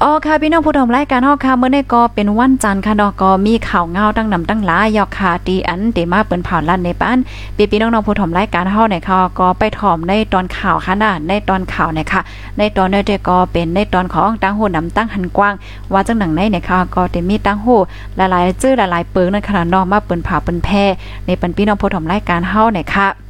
[0.04, 7.18] อ๋อค่ะพี่น้องผู้ชมรายการเฮาค่ะเมื่อในก็เป็นวันจันทร์ค่ะนาะก็มีข่าวเงาตั้งนำตั้งหลายยอกค่ะตีอันเดมาเปิ้นเผาลั่นในบ้าน
[7.56, 12.22] พี่พี่น้องๆผู้ชมรายการเฮาเนี่ยค่ะก็ไปถอมในตอนข่าวค่ะนะในตอนข่าวเนี่ยค่ะ
[12.58, 15.54] ในตอนนี้ก็เป็นในตอนของตั้งหูนำตั้งหันกว้าง
[15.94, 17.76] ว่าจังหนังในเนี่ยค่ะก็จะมีตั้งหู
[18.16, 20.84] หลายๆ ชื่อหลายๆเปิงนั่นค่ะนาะมาเปิ้นเผาเปิ้นแพ้
[21.26, 23.29] ในปันพี่น้องผู้ชมรายการเฮาเนี่ยค่ะ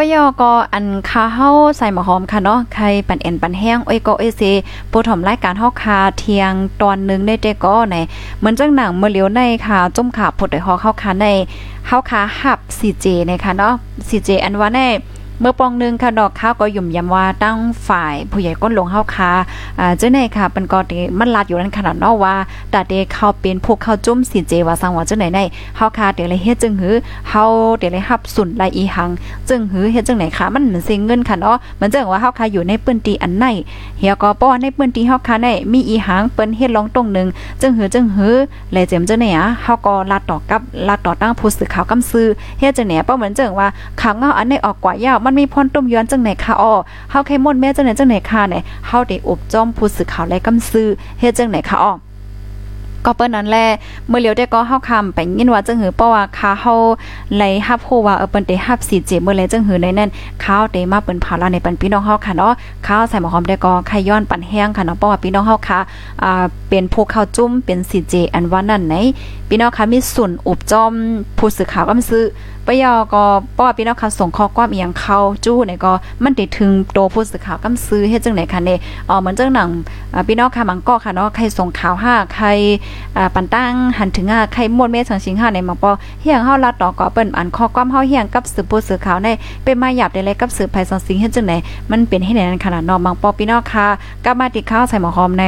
[0.00, 4.42] ปยอก็อันคาเฮาใส่หมอหอมค่ะเนาะใครปันเอ็นปันแห้งโอ้ยก็เอเซ
[4.90, 7.96] ปูถมรายการเฮาคาเทียงตอนนึงได้เจก็ใน
[8.38, 11.26] เหมือนจังหนังเมื่อเลียวในค่ะจุ่มขาผดได้ฮอเข้าคาใน
[11.86, 13.74] เฮาคาหับ CJ นะคะเนาะ
[14.08, 14.78] CJ อันว่าใน
[15.42, 19.30] เมื่อปองนึงค่ะดอกข้าวก็ยุ่มยำว่าตั้งฝ่ายผู้ใหญ่ก้นหลงเฮาคา
[19.80, 22.34] อ่าเจ้าไหนค่ะเป็นก็ที่มันลัดอยู่นั้นขนาดเนาะว่า
[22.70, 25.40] แต่เดเข้าเป็นพวกเข้าจุ่มสิเจว่าสังว่าเจ้าไหนใน
[25.76, 26.94] เฮาคาเดี๋ยวเลยเฮ็ดจึงหือ
[27.28, 27.42] เฮา
[27.78, 29.10] เดี๋ยวเลยรับสุนลายอีหัง
[29.48, 33.44] จึงหือเฮ็ดจังไหนค่ะมันเหมือนเสียเงินค่ะเนาะเหมือนจังว่าเฮาคาอยู่ในปื้นตีอันไหน
[33.98, 37.28] เฮียก็ป้อในปื้นตีเฮาคาในมีอีหังเปิ้นเฮ็ดลองตรงนึง
[37.60, 38.34] จึงหือจึงหือ
[38.72, 42.26] เลยเจมเจ้าไหนอะเฮาก็ลัดต่อกับลัดต่อตั้งผู้สื่อข่าวกำซื้อ
[42.58, 43.68] เฮ็ดจังไหนป้อเหมือนจังว่า
[44.00, 46.72] ข่าวเงาอันไหนออกกว่ายาวมันมีพรต้มย้อนจังไหนค่ะอ้อ
[47.10, 50.88] เฮาแค่มดแม่จังไหนจังไหนค่ะเนี่ยเฮาได้อบจ้อมผู้สื่อข่าวและกำซื้อ
[51.20, 51.92] เฮ็ดจังไหนค่ะอ้อ
[53.06, 53.66] ก็เปิ้นนั้นแหละ
[54.08, 56.74] เมื่อเลียวได้ก็เฮาคำไปยินว่าจังหือเพราะว่าคาเฮา
[57.36, 60.10] ไลฮับโฮว่าเออเปิ้นได้ฮับสีเจเมื่อไรจังหือในนั้น
[60.44, 62.52] ข้าวได้มาเปิ้นเผาลาในปันพี่น้องเฮาค่ะเนาะ
[62.86, 65.78] ข้าวใส่หมอหอมได้ก็ไข่ย้อนปั่นแห้งค่ะเนาะเพราะว่าพี่น้องเฮาค่ะ
[66.22, 68.94] อ่าเป็นพวกข้าวจุ้มเป็นสีเจอันว่านั้นไหน
[69.48, 70.92] พี่น้องค่ะมีส่วนอบจอม
[71.38, 72.24] ผู้สื่อข่าวก็ซื้อ
[72.70, 73.22] ปยอก็
[73.58, 75.92] ป้อพี่น้องค่ะส่งข้อความอีหยังเข้าจู้เนี่ยก็
[76.22, 79.68] มันได้ถึงโตผู้สื่อข่าวกำซื้อเฮ็ดจังไหนค่ะเนี่ยอ๋อเหมือนจังหนัง
[80.28, 82.46] พี่น้องค่ะมังก็ค่ะเนาะใครส่งข่าวห้าใคร
[83.34, 85.90] ปันตั้งหันถึงอ่าใครมวดเมสังชิงห้าในมังปอ
[86.22, 89.28] เฮียงเฮาลัดดอกก็เปิ้นอันข้อความเฮาเฮียงกับสืบผู้สื่อข่าวใน
[89.64, 91.52] เป็นมาหยับได้เลยกับสืบภัยสังสิงเฮ็ดจังไหน
[91.90, 93.86] มันเป็นให้ไหนนั้นขนาดเนาะมังปอพี่น้องค่ะ
[94.24, 95.44] กลับมาติดข้าวใส่หมอหอมใน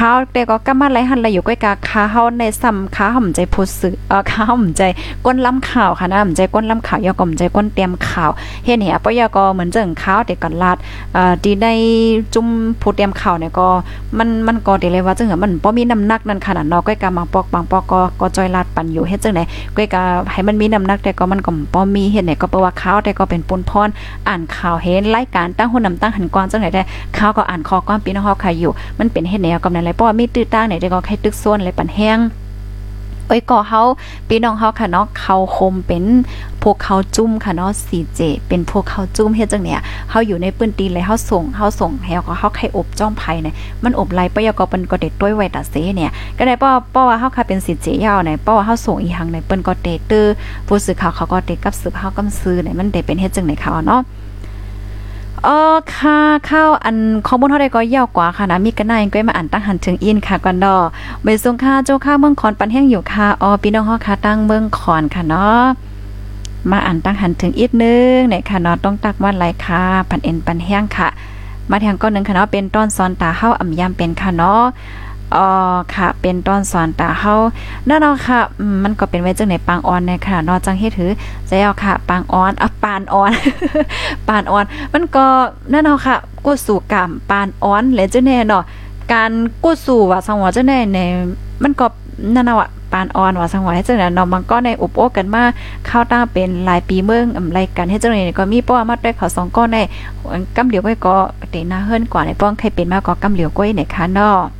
[0.00, 4.82] ข้าวแต่ก็กำมาไหลหันไหลอยู่ใกล้กาค้าเฮาในซ้ำค้าห่มใจผู้สื่อเอ่อค้าห่มใจ
[5.24, 8.30] ก้นล้ำข่าวค่ะนะห่มใจก้นล้ำข่าวยอก่อมใจก้นเตรียมข่าว
[8.64, 10.76] เฮ็ดเนี่ยปยก็เหมือนจังข้าวแต่ก่อนลาด
[11.14, 11.72] เอ่อที่ได้
[12.34, 12.46] จุ่ม
[12.80, 13.66] ผู้เตรียมข่าวเนี่ยก็
[14.18, 19.44] มันมันก็ได้เลยว่าจังมันบ่มีน้ำหนักนั่นขนาดเนาะก้อยกาบางปอกบางปอกก็ก็จอยลาดปั่นอยู่เฮ็ดจังได๋
[19.76, 23.88] ก้อยกาให้มันมีน้ำหนักแต่ก็มันก็บ่มีเฮ็ดไหนก็เปว่าข้าวแต่ก็เป็นปุนพร
[24.28, 26.82] อ่านข่าวเห็นรายการตั้งหุ่นนำตั้งหันกวนจังได๋ได้
[27.18, 32.18] ข้าวก็อ่านข้อความพี่น้องเฮาค่ะอยู่ มันเป็นเฮ็ดแนวกำนั้นเลยเพราะว่ามีตื้อตั้งเนี่ยก็ใครตึกส่วนเลยปันแห้ง
[33.28, 33.82] เอ้ยก่อเฮา
[34.28, 36.04] พี่น้องเฮาค่ะเนาะเขาคมเป็น
[36.62, 39.80] พวกเขาจุ่มค่ะเนาะสีเจเป็นพวกเขาจุ่มเฮ็ดจังเนี่ย
[40.10, 50.34] เฮาอยู่ในปืนตีเลยเฮาส่งเฮาส่งให้ก็เฮาไข่อบจ้องไผเนี่ยมันอบไหลปยก็เปิ้นก็เด็ดด้วยไว้ตาเสเนี่ยก็ได้ป้อป้อว่าเฮาค่ะเป็นสีเจยาวเนี่ยป้อว่าเฮาส่งอีหังเนี่ยเปิ้นก็เตเตอร์
[50.66, 54.00] ผู้สื่อข่าวเขาก็เตกับสืบเฮากำซื้อเนี่ยมันได้เป็นเฮ็ดจังไหนเขาเนาะ
[55.46, 56.18] ออค่ะ
[56.50, 60.76] ข้าวอันข้อมูลเท่าใดก็ยาวกว่าค่ะนะมีกันนายก็มาอ่านตั้งหันถึงอินค่ะกันดอ
[61.22, 65.62] เบสงค่าเจ้าข้าเมืองขอนปันแห้งอยู่ค่ะอ๋อพี่น้องเฮาค่ะตั้งเมืองขอนค่ะเนาะ
[66.70, 71.08] มาอ่านตั้งหันถึงอีกนึงเนี่ยค่ะเนาะต้องตักว่าไรค่ะปันเอ็นปันแห้งค่ะ
[71.70, 74.62] มาแทงก้อนหนึ่งค่ะเนาะเป็นต้นซอนตาเข้าอ่ำยามเป็นค่ะเนาะ
[75.36, 75.46] อ๋อ
[75.94, 77.34] ค่ะ เป็นต้นสอนตาเฮา
[77.88, 78.38] นั่นเนาะค่ะ
[78.82, 81.12] มันก็เป็นไว้จังไหนปางออนเนี่ยค่ะนอจังเฮ็ดถือ
[81.46, 83.32] ใจเอาค่ะ ปางออนอะปานออน
[84.28, 85.26] ปานออน มันก็
[85.72, 88.62] นั่นเนาะค่ะกู้สู่กรรมปานออนและจังแน่เนาะ
[89.12, 89.30] การ
[89.64, 90.98] กู้สู่ว่าสังวจังแน่ใน
[91.62, 91.86] มันก็
[92.34, 95.42] นั่นนาะปานออนว่าสังวาจังได๋เนาะมันก็ในอุปโอกันมา
[95.86, 99.76] เข้าตั้งเป็นหลายปีเมืองอำไรกันเฮ็ดจังได๋ก็มีป้อมาด้วยเขาสองก้อนใน
[100.56, 101.16] กำเหลียวไว้ก็
[101.50, 104.59] เตหน้าเฮิรนกว่าในป้องใครเป็นมากก็กำเหลียวก้อยในค่ะเนาะ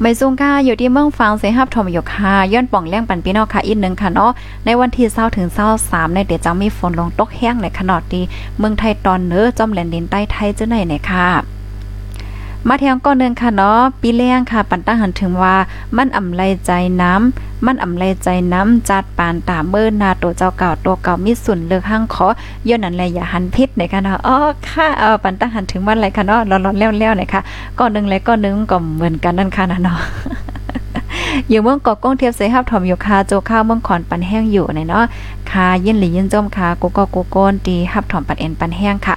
[0.00, 4.32] ไม่ซุงค่ะอยู่ที่เมืองฟังเสหับถมอยู่ค่ะย้อนป่องแรงปันพี่น้องค่ะอีกหนึ่งค่ะเนาะ
[4.64, 8.20] ในวันที่เศร้าถึงเศร้าสามในเดี๋ยวจะมีฝนลงตกแห้งในขนาดดี
[8.58, 11.55] เมืองไทยตอนเนื้อจอมแหลนดินใต้ไทยจะไหนเนี่ยค่ะ
[12.68, 15.54] มาเทียงก้อนนึงค่ะเนาะปีแรงค่ะ ปันตั้งหันถึงว่า
[15.96, 16.70] มันอ่ำไลใจ
[17.02, 22.26] น้ำมันอ่ำไลใจน้ำจัดปานตาเมื่อนาตัวเจ้าเก่าตัวเก่ามีส่วนเลือกห้างขอ
[22.68, 24.36] ย้อนนั้นแลอย่าหันพิษในค่ะเนาะอ๋อ
[24.68, 27.40] ค่ะเออปันตั้งหันถึงวันอะไรค่ะเนาะร้อนๆแล้วๆนะคะ
[27.78, 29.98] ก้อนนึงและก้อนนึงก็เหมือนกันนั่นค่ะนะเนาะ
[31.48, 35.04] อยู่เมืองกอกก้องเทียบเสฮับถมอยู่คาโจข้าวเมืองขอนปันแห้งอยู่ในเนาะ
[35.50, 39.14] คายินหลียินจมคาโกโกโกโกนตีฮับถมปันเอ็นปันแห้งค่ะ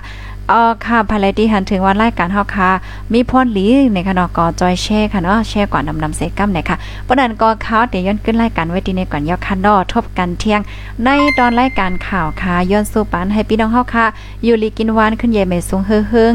[0.51, 2.69] ออค่ะภายที่หันถึงวันรายการเฮาค่ะ
[3.13, 10.61] มีพรหลีในค่ะเนาะก็จอยแช่ค่ะเนาะแช่ก่อนนำนำเซกัมเนี่ยค่ะเพราะนั้นก็ข่าวเดี๋ยวย้อนขึ้นรายการไว้ที่ในก่อนยอคันดอทบกันเที่ยง
[11.03, 14.05] ในตอนรายการข่าวค่ะย้อนสู่ปานให้พี่น้องเฮาค่ะ
[14.43, 16.33] อยู่ลีกินวานขึ้นใหญ่ไม่สูงเฮือง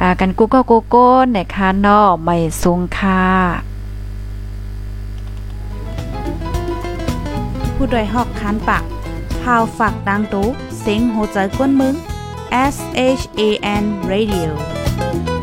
[0.00, 3.22] อ่ากันกูก็โกโก้เนี่ยค่ะเนาะไม่สูงค่ะ
[7.74, 8.82] ผู้ดยหอกคันปาก
[9.42, 10.46] พาวฝากดังตู้
[10.78, 11.94] เสียงโหใจกวนมึง
[12.54, 15.33] S H A N Radio。